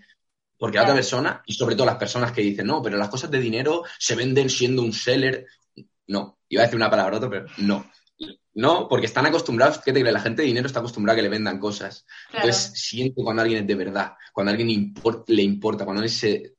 Porque 0.58 0.78
la 0.78 0.84
otra 0.84 0.94
persona, 0.94 1.44
y 1.46 1.54
sobre 1.54 1.76
todo 1.76 1.86
las 1.86 1.98
personas 1.98 2.32
que 2.32 2.42
dicen, 2.42 2.68
no, 2.68 2.82
pero 2.82 2.96
las 2.96 3.10
cosas 3.10 3.30
de 3.30 3.40
dinero 3.40 3.84
se 3.98 4.16
venden 4.16 4.50
siendo 4.50 4.84
un 4.84 4.94
seller. 4.94 5.48
No, 6.08 6.38
iba 6.48 6.62
a 6.62 6.66
decir 6.66 6.78
una 6.78 6.90
palabra 6.90 7.18
otra, 7.18 7.30
pero 7.30 7.46
no. 7.58 7.92
No, 8.54 8.88
porque 8.88 9.08
están 9.08 9.26
acostumbrados, 9.26 9.80
¿qué 9.80 9.92
te 9.92 10.00
crees? 10.00 10.14
La 10.14 10.22
gente 10.22 10.44
de 10.44 10.48
dinero 10.48 10.68
está 10.68 10.80
acostumbrada 10.80 11.16
a 11.16 11.18
que 11.18 11.24
le 11.24 11.30
vendan 11.30 11.60
cosas. 11.60 12.06
Entonces, 12.32 12.72
siente 12.74 13.22
cuando 13.22 13.42
alguien 13.42 13.62
es 13.62 13.68
de 13.68 13.76
verdad, 13.76 14.14
cuando 14.32 14.52
alguien 14.52 14.94
le 15.28 15.44
importa, 15.44 15.84
cuando 15.84 16.02
alguien 16.02 16.10
se, 16.10 16.56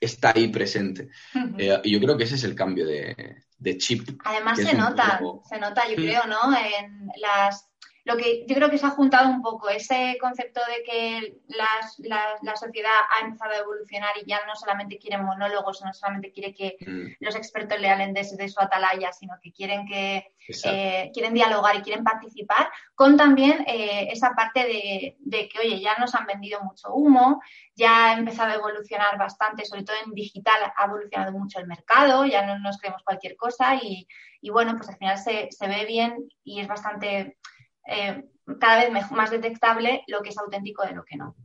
está 0.00 0.32
ahí 0.34 0.48
presente. 0.48 1.10
Eh, 1.58 1.80
y 1.84 1.92
yo 1.92 2.00
creo 2.00 2.16
que 2.16 2.24
ese 2.24 2.34
es 2.34 2.44
el 2.44 2.54
cambio 2.54 2.84
de, 2.86 3.78
chip. 3.78 4.08
Además, 4.24 4.58
se 4.58 4.74
nota, 4.74 5.20
se 5.48 5.58
nota, 5.58 5.88
yo 5.88 5.94
creo, 5.94 6.26
¿no? 6.26 6.52
En 6.56 7.08
las 7.20 7.65
lo 8.06 8.16
que 8.16 8.46
yo 8.46 8.54
creo 8.54 8.70
que 8.70 8.78
se 8.78 8.86
ha 8.86 8.90
juntado 8.90 9.28
un 9.28 9.42
poco 9.42 9.68
ese 9.68 10.16
concepto 10.20 10.60
de 10.60 10.84
que 10.84 11.34
la, 11.48 12.54
sociedad 12.54 12.92
ha 13.10 13.24
empezado 13.24 13.50
a 13.50 13.58
evolucionar 13.58 14.12
y 14.22 14.30
ya 14.30 14.38
no 14.46 14.54
solamente 14.54 14.96
quiere 14.96 15.18
monólogos, 15.18 15.82
no 15.82 15.92
solamente 15.92 16.30
quiere 16.30 16.54
que 16.54 16.76
mm. 16.86 17.16
los 17.18 17.34
expertos 17.34 17.80
le 17.80 17.90
hablen 17.90 18.14
desde 18.14 18.48
su 18.48 18.60
atalaya, 18.60 19.12
sino 19.12 19.34
que 19.42 19.52
quieren 19.52 19.88
que 19.88 20.32
eh, 20.62 21.10
quieren 21.12 21.34
dialogar 21.34 21.74
y 21.74 21.82
quieren 21.82 22.04
participar, 22.04 22.70
con 22.94 23.16
también 23.16 23.64
eh, 23.66 24.06
esa 24.12 24.34
parte 24.36 25.16
de, 25.18 25.48
que, 25.48 25.58
oye, 25.58 25.80
ya 25.80 25.96
nos 25.96 26.14
han 26.14 26.26
vendido 26.26 26.62
mucho 26.62 26.94
humo, 26.94 27.42
ya 27.74 28.10
ha 28.12 28.18
empezado 28.18 28.52
a 28.52 28.54
evolucionar 28.54 29.18
bastante, 29.18 29.64
sobre 29.64 29.82
todo 29.82 29.96
en 30.04 30.12
digital 30.12 30.72
ha 30.76 30.84
evolucionado 30.84 31.32
mucho 31.32 31.58
el 31.58 31.66
mercado, 31.66 32.24
ya 32.24 32.46
no 32.46 32.56
nos 32.60 32.78
creemos 32.78 33.02
cualquier 33.02 33.34
cosa 33.34 33.74
y, 33.74 34.06
bueno, 34.48 34.76
pues 34.76 34.88
al 34.90 34.96
final 34.96 35.18
se, 35.18 35.48
se 35.50 35.66
ve 35.66 35.84
bien 35.86 36.28
y 36.44 36.60
es 36.60 36.68
bastante 36.68 37.36
eh, 37.86 38.24
cada 38.60 38.88
vez 38.88 39.10
más 39.10 39.30
detectable 39.30 40.02
lo 40.06 40.22
que 40.22 40.30
es 40.30 40.38
auténtico 40.38 40.84
de 40.84 40.92
lo 40.92 41.04
que 41.04 41.16
no. 41.16 41.36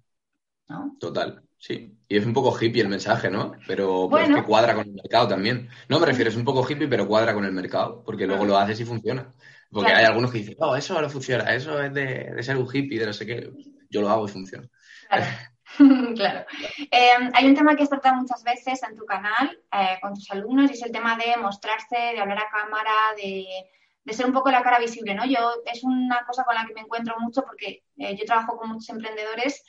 Total, 1.00 1.42
sí. 1.58 1.98
Y 2.08 2.18
es 2.18 2.26
un 2.26 2.34
poco 2.34 2.58
hippie 2.58 2.82
el 2.82 2.88
mensaje, 2.90 3.30
¿no? 3.30 3.54
Pero, 3.68 4.10
es 4.18 4.30
que 4.30 4.44
cuadra 4.44 4.74
con 4.74 4.88
el 4.88 4.94
mercado 4.94 5.28
también. 5.28 5.70
No 5.90 6.00
me 6.00 6.06
refiero, 6.06 6.30
es 6.30 6.38
un 6.38 6.46
poco 6.46 6.66
hippie, 6.68 6.88
pero 6.88 7.08
cuadra 7.08 7.34
con 7.34 7.46
el 7.46 7.52
mercado, 7.52 8.04
porque 8.06 8.28
luego 8.28 8.46
lo 8.46 8.58
haces 8.58 8.80
y 8.80 8.86
funciona. 8.86 9.32
Porque 9.70 9.92
hay 9.92 10.06
algunos 10.06 10.32
que 10.32 10.40
dicen, 10.40 10.56
oh, 10.60 10.76
eso 10.76 11.02
no 11.02 11.10
funciona, 11.10 11.54
eso 11.54 11.82
es 11.82 11.94
de, 11.94 12.44
ser 12.44 12.58
un 12.58 12.68
hippie, 12.72 13.00
de 13.00 13.06
no 13.06 13.14
sé 13.14 13.26
qué. 13.26 13.52
Yo 13.90 14.02
lo 14.02 14.10
hago 14.10 14.26
y 14.26 14.32
funciona. 14.32 14.68
Claro. 15.10 15.26
Eh, 16.92 17.12
hay 17.34 17.46
un 17.46 17.56
tema 17.56 17.76
que 17.76 17.84
has 17.84 17.90
tratado 17.90 18.16
muchas 18.16 18.44
veces 18.44 18.82
en 18.84 18.98
tu 18.98 19.06
canal 19.06 19.58
eh, 19.72 19.98
con 20.02 20.14
tus 20.14 20.30
alumnos 20.32 20.70
y 20.70 20.74
es 20.74 20.82
el 20.84 20.92
tema 20.92 21.16
de 21.16 21.38
mostrarse, 21.38 21.96
de 21.96 22.20
hablar 22.20 22.40
a 22.40 22.50
cámara, 22.50 22.92
de 23.16 23.46
de 24.04 24.14
ser 24.14 24.26
un 24.26 24.34
poco 24.34 24.52
la 24.52 24.64
cara 24.64 24.80
visible, 24.80 25.14
¿no? 25.14 25.26
Yo 25.26 25.62
es 25.66 25.84
una 25.84 26.24
cosa 26.26 26.44
con 26.44 26.56
la 26.56 26.66
que 26.66 26.74
me 26.74 26.82
encuentro 26.82 27.16
mucho 27.20 27.44
porque 27.44 27.84
eh, 27.98 28.16
yo 28.16 28.26
trabajo 28.26 28.58
con 28.58 28.70
muchos 28.70 28.90
emprendedores, 28.90 29.64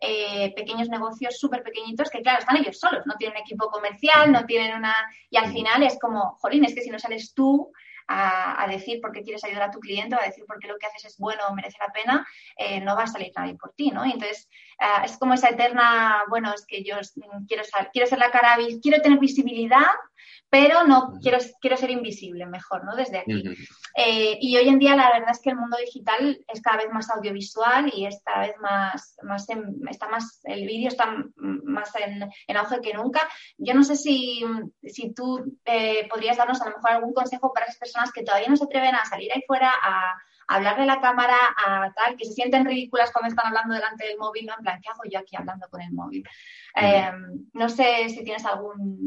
eh, 0.00 0.52
pequeños 0.54 0.88
negocios 0.88 1.38
súper 1.38 1.62
pequeñitos 1.62 2.10
que, 2.10 2.20
claro, 2.20 2.40
están 2.40 2.56
ellos 2.56 2.78
solos, 2.78 3.06
no 3.06 3.14
tienen 3.16 3.38
equipo 3.38 3.68
comercial, 3.70 4.30
no 4.32 4.44
tienen 4.44 4.76
una... 4.76 4.94
Y 5.30 5.36
al 5.36 5.52
final 5.52 5.82
es 5.82 5.98
como, 5.98 6.36
jolín, 6.40 6.64
es 6.64 6.74
que 6.74 6.82
si 6.82 6.90
no 6.90 6.98
sales 6.98 7.32
tú 7.32 7.72
a, 8.08 8.66
decir 8.68 9.00
por 9.00 9.12
qué 9.12 9.22
quieres 9.22 9.44
ayudar 9.44 9.64
a 9.64 9.70
tu 9.70 9.80
cliente 9.80 10.16
a 10.16 10.26
decir 10.26 10.44
por 10.46 10.58
qué 10.58 10.68
lo 10.68 10.76
que 10.76 10.86
haces 10.86 11.04
es 11.04 11.18
bueno 11.18 11.42
o 11.48 11.54
merece 11.54 11.78
la 11.80 11.92
pena, 11.92 12.26
eh, 12.56 12.80
no 12.80 12.96
va 12.96 13.04
a 13.04 13.06
salir 13.06 13.32
nadie 13.36 13.54
por 13.54 13.72
ti, 13.74 13.90
¿no? 13.90 14.04
Y 14.04 14.12
entonces 14.12 14.48
es 15.04 15.16
como 15.16 15.34
esa 15.34 15.48
eterna, 15.48 16.24
bueno, 16.28 16.52
es 16.52 16.66
que 16.66 16.84
yo 16.84 16.96
quiero, 17.48 17.62
quiero 17.92 18.06
ser 18.06 18.18
la 18.18 18.30
cara, 18.30 18.58
quiero 18.82 19.00
tener 19.00 19.18
visibilidad, 19.18 19.86
pero 20.48 20.84
no 20.84 21.18
quiero, 21.20 21.38
quiero 21.60 21.76
ser 21.76 21.90
invisible 21.90 22.46
mejor, 22.46 22.84
¿no? 22.84 22.94
Desde 22.94 23.18
aquí. 23.18 23.42
Eh, 23.96 24.38
y 24.40 24.56
hoy 24.56 24.68
en 24.68 24.78
día 24.78 24.94
la 24.94 25.10
verdad 25.10 25.30
es 25.30 25.40
que 25.40 25.50
el 25.50 25.56
mundo 25.56 25.76
digital 25.78 26.38
es 26.46 26.60
cada 26.62 26.78
vez 26.78 26.88
más 26.92 27.10
audiovisual 27.10 27.90
y 27.94 28.06
es 28.06 28.20
cada 28.24 28.46
vez 28.46 28.56
más, 28.60 29.16
más 29.22 29.46
está 29.90 30.08
más, 30.08 30.40
el 30.44 30.66
vídeo 30.66 30.88
está 30.88 31.12
más 31.36 31.92
en, 31.96 32.56
auge 32.56 32.80
que 32.80 32.94
nunca. 32.94 33.28
Yo 33.58 33.74
no 33.74 33.82
sé 33.82 33.96
si, 33.96 34.44
si 34.84 35.12
tú 35.12 35.58
eh, 35.64 36.06
podrías 36.08 36.36
darnos 36.36 36.60
a 36.60 36.66
lo 36.66 36.76
mejor 36.76 36.90
algún 36.90 37.14
consejo 37.14 37.52
para 37.52 37.66
esas 37.66 37.78
personas 37.78 37.95
que 38.12 38.22
todavía 38.22 38.48
no 38.48 38.56
se 38.56 38.64
atreven 38.64 38.94
a 38.94 39.04
salir 39.04 39.32
ahí 39.32 39.42
fuera 39.46 39.72
a, 39.82 40.14
hablarle 40.48 40.84
a 40.84 40.86
la 40.86 41.00
cámara, 41.00 41.36
a 41.56 41.92
tal, 41.92 42.16
que 42.16 42.24
se 42.24 42.32
sienten 42.32 42.64
ridículas 42.64 43.10
cuando 43.10 43.28
están 43.28 43.46
hablando 43.46 43.74
delante 43.74 44.06
del 44.06 44.16
móvil, 44.16 44.46
¿no? 44.46 44.54
En 44.56 44.62
plan, 44.62 44.80
¿qué 44.80 44.88
hago 44.88 45.02
yo 45.10 45.18
aquí 45.18 45.36
hablando 45.36 45.66
con 45.68 45.80
el 45.80 45.92
móvil? 45.92 46.24
Eh, 46.80 47.10
no 47.52 47.68
sé 47.68 48.08
si 48.08 48.22
tienes 48.22 48.44
algún... 48.44 49.04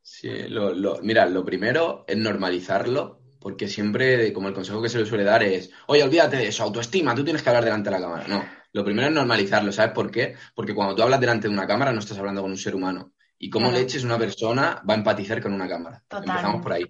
Sí, 0.00 0.48
lo, 0.48 0.72
lo, 0.72 1.00
mira, 1.02 1.26
lo 1.26 1.44
primero 1.44 2.04
es 2.06 2.16
normalizarlo, 2.16 3.20
porque 3.40 3.68
siempre, 3.68 4.32
como 4.32 4.48
el 4.48 4.54
consejo 4.54 4.80
que 4.80 4.88
se 4.88 4.98
le 4.98 5.06
suele 5.06 5.24
dar 5.24 5.42
es, 5.42 5.70
oye, 5.88 6.02
olvídate 6.02 6.36
de 6.36 6.48
eso, 6.48 6.62
autoestima, 6.62 7.14
tú 7.14 7.24
tienes 7.24 7.42
que 7.42 7.48
hablar 7.48 7.64
delante 7.64 7.90
de 7.90 7.96
la 7.96 8.02
cámara. 8.02 8.24
No, 8.28 8.44
lo 8.72 8.84
primero 8.84 9.08
es 9.08 9.14
normalizarlo, 9.14 9.72
¿sabes 9.72 9.92
por 9.92 10.10
qué? 10.10 10.34
Porque 10.54 10.74
cuando 10.74 10.94
tú 10.94 11.02
hablas 11.02 11.20
delante 11.20 11.48
de 11.48 11.54
una 11.54 11.66
cámara 11.66 11.92
no 11.92 11.98
estás 11.98 12.18
hablando 12.18 12.42
con 12.42 12.50
un 12.50 12.56
ser 12.56 12.74
humano. 12.74 13.12
Y 13.38 13.50
cómo 13.50 13.70
le 13.70 13.80
eches 13.80 14.04
una 14.04 14.18
persona 14.18 14.82
va 14.88 14.94
a 14.94 14.96
empatizar 14.96 15.42
con 15.42 15.52
una 15.52 15.68
cámara. 15.68 16.02
Empezamos 16.10 16.62
por 16.62 16.72
ahí. 16.72 16.84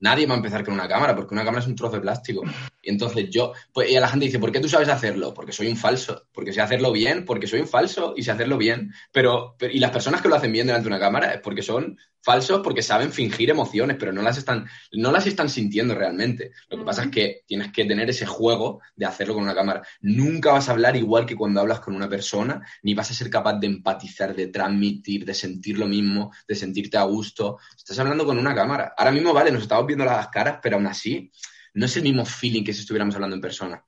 Nadie 0.00 0.26
va 0.26 0.34
a 0.34 0.36
empezar 0.36 0.64
con 0.64 0.74
una 0.74 0.88
cámara, 0.88 1.14
porque 1.14 1.34
una 1.34 1.44
cámara 1.44 1.62
es 1.62 1.68
un 1.68 1.74
trozo 1.74 1.96
de 1.96 2.02
plástico. 2.02 2.42
Y 2.86 2.90
entonces 2.90 3.28
yo, 3.30 3.52
pues, 3.72 3.90
y 3.90 3.96
a 3.96 4.00
la 4.00 4.06
gente 4.06 4.26
dice, 4.26 4.38
¿por 4.38 4.52
qué 4.52 4.60
tú 4.60 4.68
sabes 4.68 4.88
hacerlo? 4.88 5.34
Porque 5.34 5.50
soy 5.50 5.66
un 5.66 5.76
falso. 5.76 6.28
Porque 6.32 6.52
sé 6.52 6.60
hacerlo 6.60 6.92
bien, 6.92 7.24
porque 7.24 7.48
soy 7.48 7.58
un 7.58 7.66
falso 7.66 8.14
y 8.16 8.22
sé 8.22 8.30
hacerlo 8.30 8.56
bien. 8.56 8.92
Pero, 9.10 9.56
pero, 9.58 9.72
y 9.72 9.80
las 9.80 9.90
personas 9.90 10.22
que 10.22 10.28
lo 10.28 10.36
hacen 10.36 10.52
bien 10.52 10.68
delante 10.68 10.88
de 10.88 10.94
una 10.94 11.00
cámara 11.00 11.34
es 11.34 11.40
porque 11.40 11.62
son 11.62 11.98
falsos 12.22 12.60
porque 12.62 12.82
saben 12.82 13.10
fingir 13.12 13.50
emociones, 13.50 13.96
pero 13.98 14.12
no 14.12 14.22
las 14.22 14.38
están, 14.38 14.68
no 14.92 15.10
las 15.10 15.26
están 15.26 15.48
sintiendo 15.48 15.96
realmente. 15.96 16.52
Lo 16.68 16.78
que 16.78 16.84
pasa 16.84 17.04
es 17.04 17.10
que 17.10 17.42
tienes 17.44 17.72
que 17.72 17.86
tener 17.86 18.08
ese 18.08 18.24
juego 18.24 18.80
de 18.94 19.06
hacerlo 19.06 19.34
con 19.34 19.42
una 19.42 19.54
cámara. 19.54 19.82
Nunca 20.00 20.52
vas 20.52 20.68
a 20.68 20.72
hablar 20.72 20.94
igual 20.94 21.26
que 21.26 21.34
cuando 21.34 21.60
hablas 21.60 21.80
con 21.80 21.96
una 21.96 22.08
persona, 22.08 22.64
ni 22.84 22.94
vas 22.94 23.10
a 23.10 23.14
ser 23.14 23.30
capaz 23.30 23.54
de 23.54 23.66
empatizar, 23.66 24.32
de 24.32 24.46
transmitir, 24.46 25.24
de 25.24 25.34
sentir 25.34 25.76
lo 25.76 25.88
mismo, 25.88 26.32
de 26.46 26.54
sentirte 26.54 26.96
a 26.96 27.02
gusto. 27.02 27.58
Estás 27.76 27.98
hablando 27.98 28.24
con 28.24 28.38
una 28.38 28.54
cámara. 28.54 28.94
Ahora 28.96 29.10
mismo, 29.10 29.32
vale, 29.32 29.50
nos 29.50 29.62
estamos 29.62 29.86
viendo 29.86 30.04
las 30.04 30.28
caras, 30.28 30.60
pero 30.62 30.76
aún 30.76 30.86
así 30.86 31.32
no 31.76 31.84
es 31.84 31.96
el 31.98 32.04
mismo 32.04 32.24
feeling 32.24 32.64
que 32.64 32.72
si 32.72 32.80
estuviéramos 32.80 33.14
hablando 33.16 33.36
en 33.36 33.42
persona. 33.42 33.84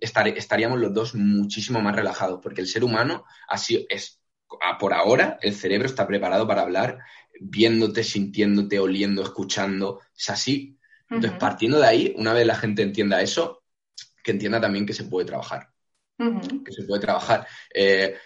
estaríamos 0.00 0.80
los 0.80 0.94
dos 0.94 1.14
muchísimo 1.14 1.82
más 1.82 1.94
relajados, 1.94 2.40
porque 2.42 2.62
el 2.62 2.66
ser 2.66 2.82
humano 2.82 3.26
así 3.46 3.86
es, 3.90 4.22
por 4.80 4.94
ahora, 4.94 5.38
el 5.42 5.54
cerebro 5.54 5.86
está 5.86 6.06
preparado 6.06 6.46
para 6.46 6.62
hablar 6.62 7.00
viéndote, 7.38 8.02
sintiéndote, 8.02 8.78
oliendo, 8.78 9.22
escuchando. 9.22 10.00
Es 10.16 10.30
así. 10.30 10.78
Entonces, 11.10 11.38
partiendo 11.38 11.78
de 11.78 11.86
ahí, 11.86 12.14
una 12.16 12.32
vez 12.32 12.46
la 12.46 12.56
gente 12.56 12.80
entienda 12.80 13.20
eso, 13.20 13.62
que 14.22 14.30
entienda 14.30 14.58
también 14.58 14.86
que 14.86 14.94
se 14.94 15.04
puede 15.04 15.26
trabajar. 15.26 15.68
Que 16.16 16.72
se 16.72 16.84
puede 16.84 17.02
trabajar. 17.02 17.46
Eh, 17.74 18.16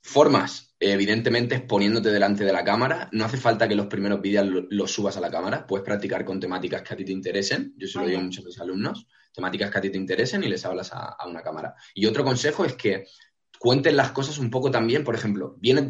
formas, 0.00 0.69
evidentemente, 0.80 1.54
exponiéndote 1.54 2.10
delante 2.10 2.44
de 2.44 2.52
la 2.52 2.64
cámara. 2.64 3.08
No 3.12 3.24
hace 3.24 3.36
falta 3.36 3.68
que 3.68 3.74
los 3.74 3.86
primeros 3.86 4.20
vídeos 4.20 4.46
los 4.70 4.90
subas 4.90 5.16
a 5.16 5.20
la 5.20 5.30
cámara. 5.30 5.66
Puedes 5.66 5.84
practicar 5.84 6.24
con 6.24 6.40
temáticas 6.40 6.82
que 6.82 6.94
a 6.94 6.96
ti 6.96 7.04
te 7.04 7.12
interesen. 7.12 7.74
Yo 7.76 7.86
se 7.86 7.98
lo 7.98 8.06
digo 8.06 8.18
a 8.18 8.22
muchos 8.22 8.44
de 8.44 8.48
mis 8.48 8.60
alumnos. 8.60 9.06
Temáticas 9.32 9.70
que 9.70 9.78
a 9.78 9.80
ti 9.80 9.90
te 9.90 9.98
interesen 9.98 10.42
y 10.42 10.48
les 10.48 10.64
hablas 10.64 10.92
a, 10.92 11.16
a 11.18 11.28
una 11.28 11.42
cámara. 11.42 11.74
Y 11.94 12.06
otro 12.06 12.24
consejo 12.24 12.64
es 12.64 12.74
que 12.74 13.04
cuenten 13.60 13.94
las 13.94 14.12
cosas 14.12 14.38
un 14.38 14.50
poco 14.50 14.70
también. 14.70 15.04
Por 15.04 15.14
ejemplo, 15.14 15.54
viene, 15.58 15.88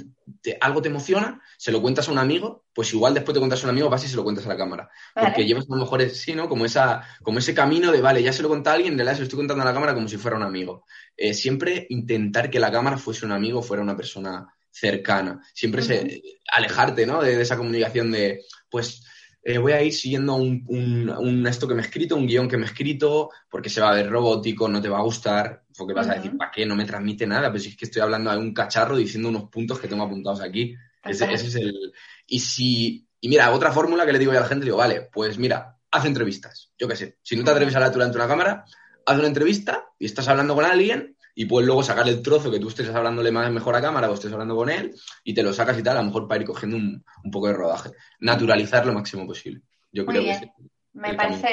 algo 0.61 0.83
te 0.83 0.88
emociona, 0.88 1.40
se 1.57 1.70
lo 1.70 1.81
cuentas 1.81 2.09
a 2.09 2.12
un 2.12 2.18
amigo, 2.18 2.64
pues 2.74 2.92
igual 2.92 3.14
después 3.14 3.33
te 3.33 3.38
cuentas 3.38 3.62
a 3.62 3.66
un 3.66 3.70
amigo, 3.70 3.88
vas 3.88 4.05
y 4.05 4.09
se 4.09 4.16
lo 4.16 4.24
cuentas 4.24 4.44
a 4.46 4.48
la 4.48 4.57
cámara. 4.57 4.90
Porque 5.14 5.46
llevas 5.46 5.66
a 5.70 5.74
lo 5.74 5.81
mejor, 5.81 6.03
sí, 6.11 6.35
¿no? 6.35 6.48
Como, 6.48 6.64
esa, 6.64 7.03
como 7.22 7.38
ese 7.38 7.55
camino 7.55 7.92
de, 7.92 8.00
vale, 8.00 8.24
ya 8.24 8.33
se 8.33 8.42
lo 8.42 8.48
conté 8.48 8.70
a 8.70 8.72
alguien, 8.72 8.96
de 8.96 9.05
la 9.05 9.12
se 9.12 9.20
lo 9.20 9.22
estoy 9.24 9.37
contando 9.37 9.62
a 9.62 9.66
la 9.66 9.72
cámara 9.72 9.94
como 9.94 10.09
si 10.09 10.16
fuera 10.16 10.37
un 10.37 10.42
amigo. 10.42 10.85
Eh, 11.16 11.33
siempre 11.33 11.87
intentar 11.90 12.50
que 12.50 12.59
la 12.59 12.72
cámara 12.72 12.98
fuese 12.98 13.24
un 13.24 13.31
amigo, 13.31 13.62
fuera 13.62 13.85
una 13.85 13.96
persona 13.96 14.53
cercana. 14.71 15.41
Siempre 15.53 15.83
se, 15.83 16.23
alejarte, 16.53 17.07
¿no? 17.07 17.23
De, 17.23 17.37
de 17.37 17.43
esa 17.43 17.57
comunicación 17.57 18.11
de, 18.11 18.45
pues 18.69 19.03
eh, 19.43 19.59
voy 19.59 19.73
a 19.73 19.83
ir 19.83 19.93
siguiendo 19.93 20.35
un, 20.35 20.65
un, 20.69 21.47
esto 21.47 21.67
que 21.67 21.75
me 21.75 21.81
he 21.81 21.85
escrito, 21.85 22.17
un 22.17 22.27
guion 22.27 22.49
que 22.49 22.59
me 22.59 22.65
he 22.65 22.67
escrito, 22.67 23.31
porque 23.49 23.71
se 23.71 23.81
va 23.81 23.91
a 23.91 23.95
ver 23.95 24.11
robótico, 24.11 24.69
no 24.69 24.83
te 24.83 24.89
va 24.89 24.99
a 24.99 25.03
gustar, 25.03 25.65
porque 25.77 25.95
vas 25.95 26.09
a 26.09 26.15
decir, 26.15 26.37
¿para 26.37 26.51
qué? 26.51 26.67
No 26.67 26.77
me 26.77 26.85
transmite 26.85 27.27
nada, 27.27 27.51
pues 27.51 27.63
si 27.63 27.71
es 27.71 27.77
que 27.77 27.87
estoy 27.87 28.03
hablando 28.03 28.31
de 28.31 28.39
un 28.39 28.53
cacharro 28.53 28.97
diciendo 28.97 29.31
unos 29.31 29.49
puntos 29.49 29.81
que 29.81 29.89
tengo 29.89 30.05
apuntados 30.05 30.43
aquí. 30.43 30.75
Ese, 31.03 31.33
es 31.33 31.55
el... 31.55 31.93
Y 32.27 32.41
si... 32.41 33.07
Y 33.23 33.29
mira, 33.29 33.51
otra 33.53 33.73
fórmula 33.73 34.05
que 34.05 34.13
le 34.13 34.19
digo 34.19 34.33
a 34.33 34.35
la 34.35 34.47
gente, 34.47 34.67
digo, 34.67 34.77
vale, 34.77 35.09
pues 35.13 35.39
mira, 35.39 35.79
haz 35.91 36.05
entrevistas. 36.05 36.73
Yo 36.79 36.89
qué 36.89 36.97
sé, 36.97 37.19
si 37.23 37.37
no 37.37 37.45
te 37.45 37.51
atreves 37.51 37.75
a 37.75 37.79
hablar 37.79 37.93
durante 37.93 38.17
una 38.17 38.29
cámara, 38.29 38.65
haz 39.07 39.19
una 39.19 39.29
entrevista 39.29 39.87
y 39.99 40.05
estás 40.05 40.29
hablando 40.29 40.55
con 40.55 40.65
alguien 40.65 41.17
y 41.40 41.46
puedes 41.46 41.66
luego 41.66 41.83
sacar 41.83 42.07
el 42.07 42.20
trozo 42.20 42.50
que 42.50 42.61
tú 42.61 42.68
estés 42.68 42.90
hablándole 42.90 43.33
más 43.33 43.50
mejor 43.50 43.74
a 43.74 43.81
cámara 43.81 44.11
o 44.11 44.12
estés 44.12 44.31
hablando 44.31 44.55
con 44.55 44.68
él 44.68 44.94
y 45.24 45.33
te 45.33 45.42
lo 45.42 45.55
sacas 45.55 45.79
y 45.79 45.83
tal, 45.83 45.96
a 45.96 46.00
lo 46.00 46.09
mejor 46.09 46.29
para 46.29 46.42
ir 46.42 46.46
cogiendo 46.46 46.76
un, 46.76 47.03
poco 47.33 47.46
de 47.46 47.55
rodaje. 47.55 47.92
Naturalizar 48.18 48.85
lo 48.85 48.92
máximo 48.92 49.26
posible. 49.26 49.62
Yo 49.90 50.05
creo 50.05 50.22
que 50.22 50.53
me 50.92 51.14
parece, 51.14 51.48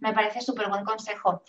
me 0.00 0.14
parece 0.14 0.40
súper 0.40 0.70
buen 0.70 0.82
consejo. 0.82 1.42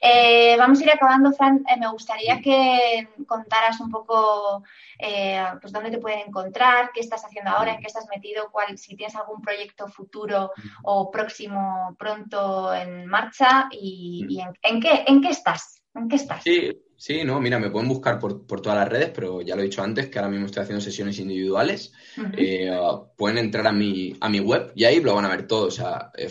Eh, 0.00 0.54
vamos 0.56 0.78
a 0.78 0.84
ir 0.84 0.90
acabando, 0.92 1.32
Fran. 1.32 1.64
Eh, 1.68 1.76
me 1.76 1.90
gustaría 1.90 2.40
que 2.40 3.08
contaras 3.26 3.80
un 3.80 3.90
poco 3.90 4.62
eh, 4.96 5.44
pues 5.60 5.72
dónde 5.72 5.90
te 5.90 5.98
pueden 5.98 6.20
encontrar, 6.20 6.92
qué 6.94 7.00
estás 7.00 7.24
haciendo 7.24 7.50
ahora, 7.50 7.72
en 7.72 7.80
qué 7.80 7.88
estás 7.88 8.06
metido, 8.14 8.48
cuál, 8.52 8.78
si 8.78 8.94
tienes 8.94 9.16
algún 9.16 9.40
proyecto 9.40 9.88
futuro 9.88 10.52
o 10.84 11.10
próximo 11.10 11.96
pronto 11.98 12.72
en 12.72 13.06
marcha 13.06 13.68
y, 13.72 14.40
en, 14.62 14.80
qué, 14.80 15.02
en 15.04 15.20
qué 15.20 15.30
estás. 15.30 15.82
¿En 15.94 16.08
qué 16.08 16.14
estás? 16.14 16.44
Sí, 16.44 16.70
Sí, 17.00 17.22
no, 17.22 17.40
mira, 17.40 17.60
me 17.60 17.70
pueden 17.70 17.88
buscar 17.88 18.18
por, 18.18 18.44
todas 18.44 18.76
las 18.76 18.88
redes, 18.88 19.10
pero 19.14 19.40
ya 19.40 19.54
lo 19.54 19.62
he 19.62 19.66
dicho 19.66 19.84
antes, 19.84 20.08
que 20.08 20.18
ahora 20.18 20.30
mismo 20.30 20.46
estoy 20.46 20.64
haciendo 20.64 20.80
sesiones 20.80 21.16
individuales. 21.20 21.92
Eh, 22.36 22.76
pueden 23.16 23.38
entrar 23.38 23.68
a 23.68 23.72
mi, 23.72 24.16
a 24.20 24.28
mi 24.28 24.40
web 24.40 24.72
y 24.74 24.82
ahí 24.82 25.00
lo 25.00 25.14
van 25.14 25.24
a 25.24 25.28
ver 25.28 25.46
todo, 25.46 25.68
o 25.68 25.70
sea, 25.70 26.10
eh, 26.16 26.28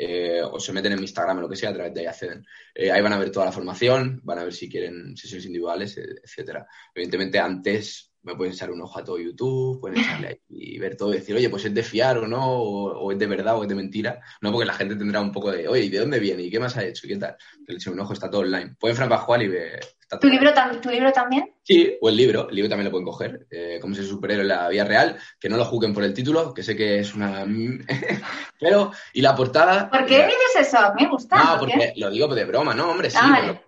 eh, 0.00 0.40
o 0.40 0.60
se 0.60 0.72
meten 0.72 0.92
en 0.92 1.00
mi 1.00 1.06
Instagram 1.06 1.38
o 1.38 1.40
lo 1.40 1.48
que 1.48 1.56
sea, 1.56 1.70
a 1.70 1.74
través 1.74 1.92
de 1.92 2.00
ahí 2.02 2.06
acceden. 2.06 2.46
Eh, 2.72 2.92
ahí 2.92 3.02
van 3.02 3.14
a 3.14 3.18
ver 3.18 3.32
toda 3.32 3.46
la 3.46 3.50
formación, 3.50 4.20
van 4.22 4.38
a 4.38 4.44
ver 4.44 4.52
si 4.52 4.68
quieren 4.68 5.16
sesiones 5.16 5.46
individuales, 5.46 5.98
etcétera. 5.98 6.68
Evidentemente, 6.94 7.40
antes 7.40 8.07
me 8.28 8.36
pueden 8.36 8.52
echar 8.52 8.70
un 8.70 8.80
ojo 8.82 8.98
a 8.98 9.04
todo 9.04 9.18
YouTube, 9.18 9.80
pueden 9.80 9.98
echarle 9.98 10.28
ahí 10.28 10.40
y 10.50 10.78
ver 10.78 10.96
todo 10.96 11.12
y 11.12 11.18
decir, 11.18 11.34
oye, 11.34 11.48
pues 11.48 11.64
es 11.64 11.74
de 11.74 11.82
fiar 11.82 12.18
o 12.18 12.28
no, 12.28 12.44
o, 12.46 13.10
es 13.10 13.18
de 13.18 13.26
verdad 13.26 13.56
o 13.56 13.62
es 13.62 13.68
de 13.68 13.74
mentira. 13.74 14.20
No, 14.40 14.52
porque 14.52 14.66
la 14.66 14.74
gente 14.74 14.96
tendrá 14.96 15.20
un 15.20 15.32
poco 15.32 15.50
de, 15.50 15.66
oye, 15.66 15.84
¿y 15.84 15.88
de 15.88 15.98
dónde 15.98 16.18
viene? 16.18 16.42
¿Y 16.42 16.50
qué 16.50 16.60
más 16.60 16.76
ha 16.76 16.84
hecho? 16.84 17.06
¿Y 17.06 17.10
qué 17.10 17.16
tal? 17.16 17.36
Le 17.66 17.74
eche 17.74 17.90
un 17.90 18.00
ojo, 18.00 18.12
está 18.12 18.30
todo 18.30 18.42
online. 18.42 18.76
Pueden 18.78 19.08
Pascual 19.08 19.42
y 19.42 19.48
ver. 19.48 19.80
¿Tu, 20.20 20.28
libro 20.28 20.50
¿Tu 20.80 20.88
libro 20.88 21.12
también? 21.12 21.52
Sí, 21.62 21.96
o 22.00 22.08
el 22.08 22.16
libro, 22.16 22.48
el 22.48 22.56
libro 22.56 22.70
también 22.70 22.86
lo 22.86 22.90
pueden 22.90 23.04
coger, 23.04 23.46
eh, 23.50 23.78
como 23.78 23.94
si 23.94 24.00
se 24.00 24.08
superhéroe 24.08 24.42
en 24.42 24.48
la 24.48 24.68
vida 24.70 24.84
real, 24.84 25.18
que 25.38 25.50
no 25.50 25.58
lo 25.58 25.66
juzguen 25.66 25.92
por 25.92 26.02
el 26.02 26.14
título, 26.14 26.54
que 26.54 26.62
sé 26.62 26.74
que 26.74 27.00
es 27.00 27.14
una... 27.14 27.44
Pero, 28.58 28.90
y 29.12 29.20
la 29.20 29.34
portada... 29.34 29.90
¿Por 29.90 30.06
qué 30.06 30.26
dices 30.26 30.72
eso? 30.72 30.78
Me 30.98 31.06
gusta. 31.08 31.36
No, 31.36 31.58
porque 31.58 31.92
lo 31.96 32.08
digo 32.08 32.26
de 32.34 32.46
broma, 32.46 32.74
¿no? 32.74 32.90
Hombre, 32.90 33.10
sí, 33.10 33.18
ah, 33.20 33.60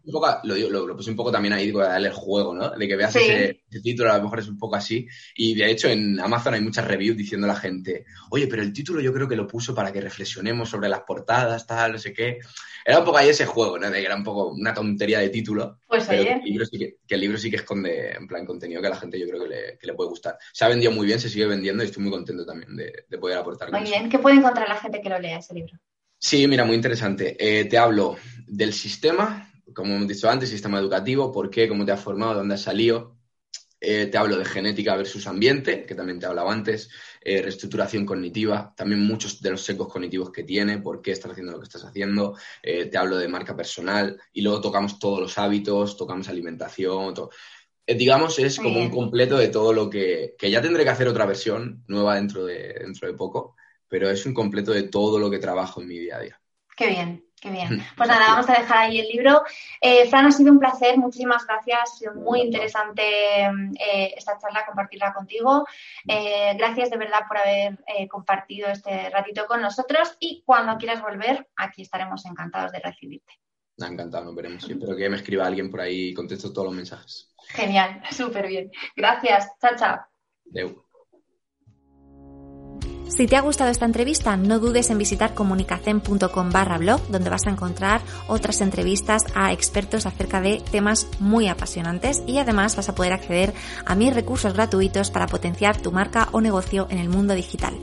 lo, 0.42 0.70
lo, 0.70 0.96
puse 0.96 1.10
un 1.10 1.16
poco 1.16 1.30
también 1.30 1.52
ahí 1.52 1.70
para 1.72 1.88
darle 1.88 2.08
el 2.08 2.14
juego, 2.14 2.54
¿no? 2.54 2.70
De 2.70 2.88
que 2.88 2.96
veas 2.96 3.14
ese, 3.14 3.60
título, 3.82 4.10
a 4.10 4.16
lo 4.16 4.24
mejor 4.24 4.38
es 4.38 4.49
un 4.50 4.58
poco 4.58 4.76
así. 4.76 5.06
Y 5.34 5.54
de 5.54 5.70
hecho 5.70 5.88
en 5.88 6.20
Amazon 6.20 6.54
hay 6.54 6.60
muchas 6.60 6.86
reviews 6.86 7.16
diciendo 7.16 7.46
a 7.46 7.54
la 7.54 7.56
gente, 7.56 8.04
oye, 8.30 8.46
pero 8.46 8.62
el 8.62 8.72
título 8.72 9.00
yo 9.00 9.12
creo 9.12 9.28
que 9.28 9.36
lo 9.36 9.46
puso 9.46 9.74
para 9.74 9.92
que 9.92 10.00
reflexionemos 10.00 10.68
sobre 10.68 10.88
las 10.88 11.00
portadas, 11.00 11.66
tal, 11.66 11.92
no 11.92 11.98
sé 11.98 12.12
qué. 12.12 12.38
Era 12.84 12.98
un 12.98 13.04
poco 13.04 13.18
ahí 13.18 13.28
ese 13.28 13.46
juego, 13.46 13.78
¿no? 13.78 13.90
De 13.90 14.00
que 14.00 14.06
era 14.06 14.16
un 14.16 14.24
poco 14.24 14.48
una 14.48 14.74
tontería 14.74 15.20
de 15.20 15.28
título. 15.28 15.78
Pues 15.86 16.06
pero 16.06 16.22
que 16.22 16.32
el, 16.32 16.42
libro 16.42 16.66
sí 16.66 16.78
que, 16.78 16.96
el 17.08 17.20
libro 17.20 17.38
sí 17.38 17.50
que 17.50 17.56
esconde, 17.56 18.12
en 18.12 18.26
plan, 18.26 18.46
contenido 18.46 18.80
que 18.80 18.86
a 18.86 18.90
la 18.90 18.96
gente 18.96 19.18
yo 19.18 19.26
creo 19.26 19.42
que 19.42 19.78
le, 19.80 19.94
puede 19.94 20.10
gustar. 20.10 20.38
Se 20.52 20.64
ha 20.64 20.68
vendido 20.68 20.92
muy 20.92 21.06
bien, 21.06 21.20
se 21.20 21.28
sigue 21.28 21.46
vendiendo 21.46 21.82
y 21.82 21.86
estoy 21.86 22.02
muy 22.02 22.12
contento 22.12 22.44
también 22.44 22.76
de, 22.76 23.18
poder 23.18 23.38
aportar. 23.38 23.70
Muy 23.70 23.82
bien, 23.82 24.08
¿qué 24.08 24.18
puede 24.18 24.36
encontrar 24.36 24.68
la 24.68 24.76
gente 24.76 25.00
que 25.00 25.08
lo 25.08 25.18
lea 25.18 25.38
ese 25.38 25.54
libro? 25.54 25.78
Sí, 26.18 26.46
mira, 26.46 26.64
muy 26.64 26.76
interesante. 26.76 27.36
Eh, 27.38 27.64
te 27.64 27.78
hablo 27.78 28.16
del 28.46 28.72
sistema, 28.72 29.50
como 29.74 29.94
hemos 29.94 30.08
dicho 30.08 30.28
antes, 30.28 30.50
sistema 30.50 30.78
educativo, 30.78 31.32
por 31.32 31.50
qué, 31.50 31.68
cómo 31.68 31.84
te 31.84 31.92
has 31.92 32.00
formado, 32.00 32.34
dónde 32.34 32.54
has 32.54 32.62
salido, 32.62 33.16
eh, 33.80 34.06
te 34.06 34.18
hablo 34.18 34.36
de 34.36 34.44
genética 34.44 34.94
versus 34.94 35.26
ambiente, 35.26 35.86
que 35.86 35.94
también 35.94 36.18
te 36.18 36.26
he 36.26 36.28
hablado 36.28 36.50
antes, 36.50 36.90
eh, 37.22 37.40
reestructuración 37.40 38.04
cognitiva, 38.04 38.74
también 38.76 39.06
muchos 39.06 39.40
de 39.40 39.50
los 39.50 39.62
secos 39.62 39.88
cognitivos 39.90 40.30
que 40.30 40.44
tiene, 40.44 40.78
por 40.78 41.00
qué 41.00 41.12
estás 41.12 41.32
haciendo 41.32 41.52
lo 41.52 41.58
que 41.58 41.64
estás 41.64 41.84
haciendo, 41.84 42.36
eh, 42.62 42.86
te 42.86 42.98
hablo 42.98 43.16
de 43.16 43.28
marca 43.28 43.56
personal 43.56 44.20
y 44.32 44.42
luego 44.42 44.60
tocamos 44.60 44.98
todos 44.98 45.20
los 45.20 45.38
hábitos, 45.38 45.96
tocamos 45.96 46.28
alimentación, 46.28 47.14
digamos, 47.86 48.38
es 48.38 48.58
como 48.58 48.78
un 48.78 48.90
completo 48.90 49.36
de 49.36 49.48
todo 49.48 49.72
lo 49.72 49.90
que, 49.90 50.34
que 50.38 50.50
ya 50.50 50.62
tendré 50.62 50.84
que 50.84 50.90
hacer 50.90 51.08
otra 51.08 51.26
versión 51.26 51.82
nueva 51.88 52.16
dentro 52.16 52.44
de, 52.44 52.74
dentro 52.74 53.08
de 53.08 53.14
poco, 53.14 53.56
pero 53.88 54.08
es 54.10 54.24
un 54.26 54.34
completo 54.34 54.72
de 54.72 54.84
todo 54.84 55.18
lo 55.18 55.30
que 55.30 55.38
trabajo 55.38 55.80
en 55.80 55.88
mi 55.88 55.98
día 55.98 56.16
a 56.16 56.20
día. 56.20 56.40
Qué 56.76 56.86
bien. 56.86 57.24
Qué 57.40 57.50
bien. 57.50 57.82
Pues 57.96 58.08
nada, 58.08 58.28
vamos 58.28 58.50
a 58.50 58.52
dejar 58.52 58.78
ahí 58.78 59.00
el 59.00 59.08
libro. 59.08 59.42
Eh, 59.80 60.06
Fran, 60.10 60.26
ha 60.26 60.30
sido 60.30 60.52
un 60.52 60.58
placer. 60.58 60.98
Muchísimas 60.98 61.46
gracias. 61.46 61.80
Ha 61.82 61.86
sido 61.86 62.14
muy 62.14 62.42
interesante 62.42 63.02
eh, 63.02 64.14
esta 64.14 64.38
charla, 64.38 64.66
compartirla 64.66 65.14
contigo. 65.14 65.66
Eh, 66.06 66.54
gracias 66.58 66.90
de 66.90 66.98
verdad 66.98 67.20
por 67.26 67.38
haber 67.38 67.78
compartido 68.08 68.68
este 68.68 69.08
ratito 69.08 69.46
con 69.46 69.62
nosotros 69.62 70.16
y 70.20 70.42
cuando 70.44 70.76
quieras 70.76 71.00
volver, 71.00 71.48
aquí 71.56 71.82
estaremos 71.82 72.26
encantados 72.26 72.72
de 72.72 72.80
recibirte. 72.80 73.32
Encantado, 73.78 74.26
nos 74.26 74.34
veremos. 74.34 74.68
Espero 74.68 74.94
que 74.94 75.08
me 75.08 75.16
escriba 75.16 75.46
alguien 75.46 75.70
por 75.70 75.80
ahí 75.80 76.08
y 76.08 76.14
contesto 76.14 76.52
todos 76.52 76.66
los 76.66 76.76
mensajes. 76.76 77.32
Genial, 77.48 78.02
súper 78.10 78.48
bien. 78.48 78.70
Gracias. 78.94 79.50
Chao, 79.60 79.76
chao. 79.76 80.80
Si 83.10 83.26
te 83.26 83.36
ha 83.36 83.40
gustado 83.40 83.70
esta 83.70 83.84
entrevista, 83.84 84.36
no 84.36 84.60
dudes 84.60 84.88
en 84.88 84.96
visitar 84.96 85.34
comunicacen.com 85.34 86.50
barra 86.50 86.78
blog, 86.78 87.02
donde 87.08 87.28
vas 87.28 87.46
a 87.46 87.50
encontrar 87.50 88.00
otras 88.28 88.60
entrevistas 88.60 89.24
a 89.34 89.52
expertos 89.52 90.06
acerca 90.06 90.40
de 90.40 90.62
temas 90.70 91.08
muy 91.18 91.48
apasionantes 91.48 92.22
y 92.26 92.38
además 92.38 92.76
vas 92.76 92.88
a 92.88 92.94
poder 92.94 93.12
acceder 93.12 93.52
a 93.84 93.96
mis 93.96 94.14
recursos 94.14 94.54
gratuitos 94.54 95.10
para 95.10 95.26
potenciar 95.26 95.76
tu 95.76 95.90
marca 95.90 96.28
o 96.30 96.40
negocio 96.40 96.86
en 96.88 96.98
el 96.98 97.08
mundo 97.08 97.34
digital. 97.34 97.74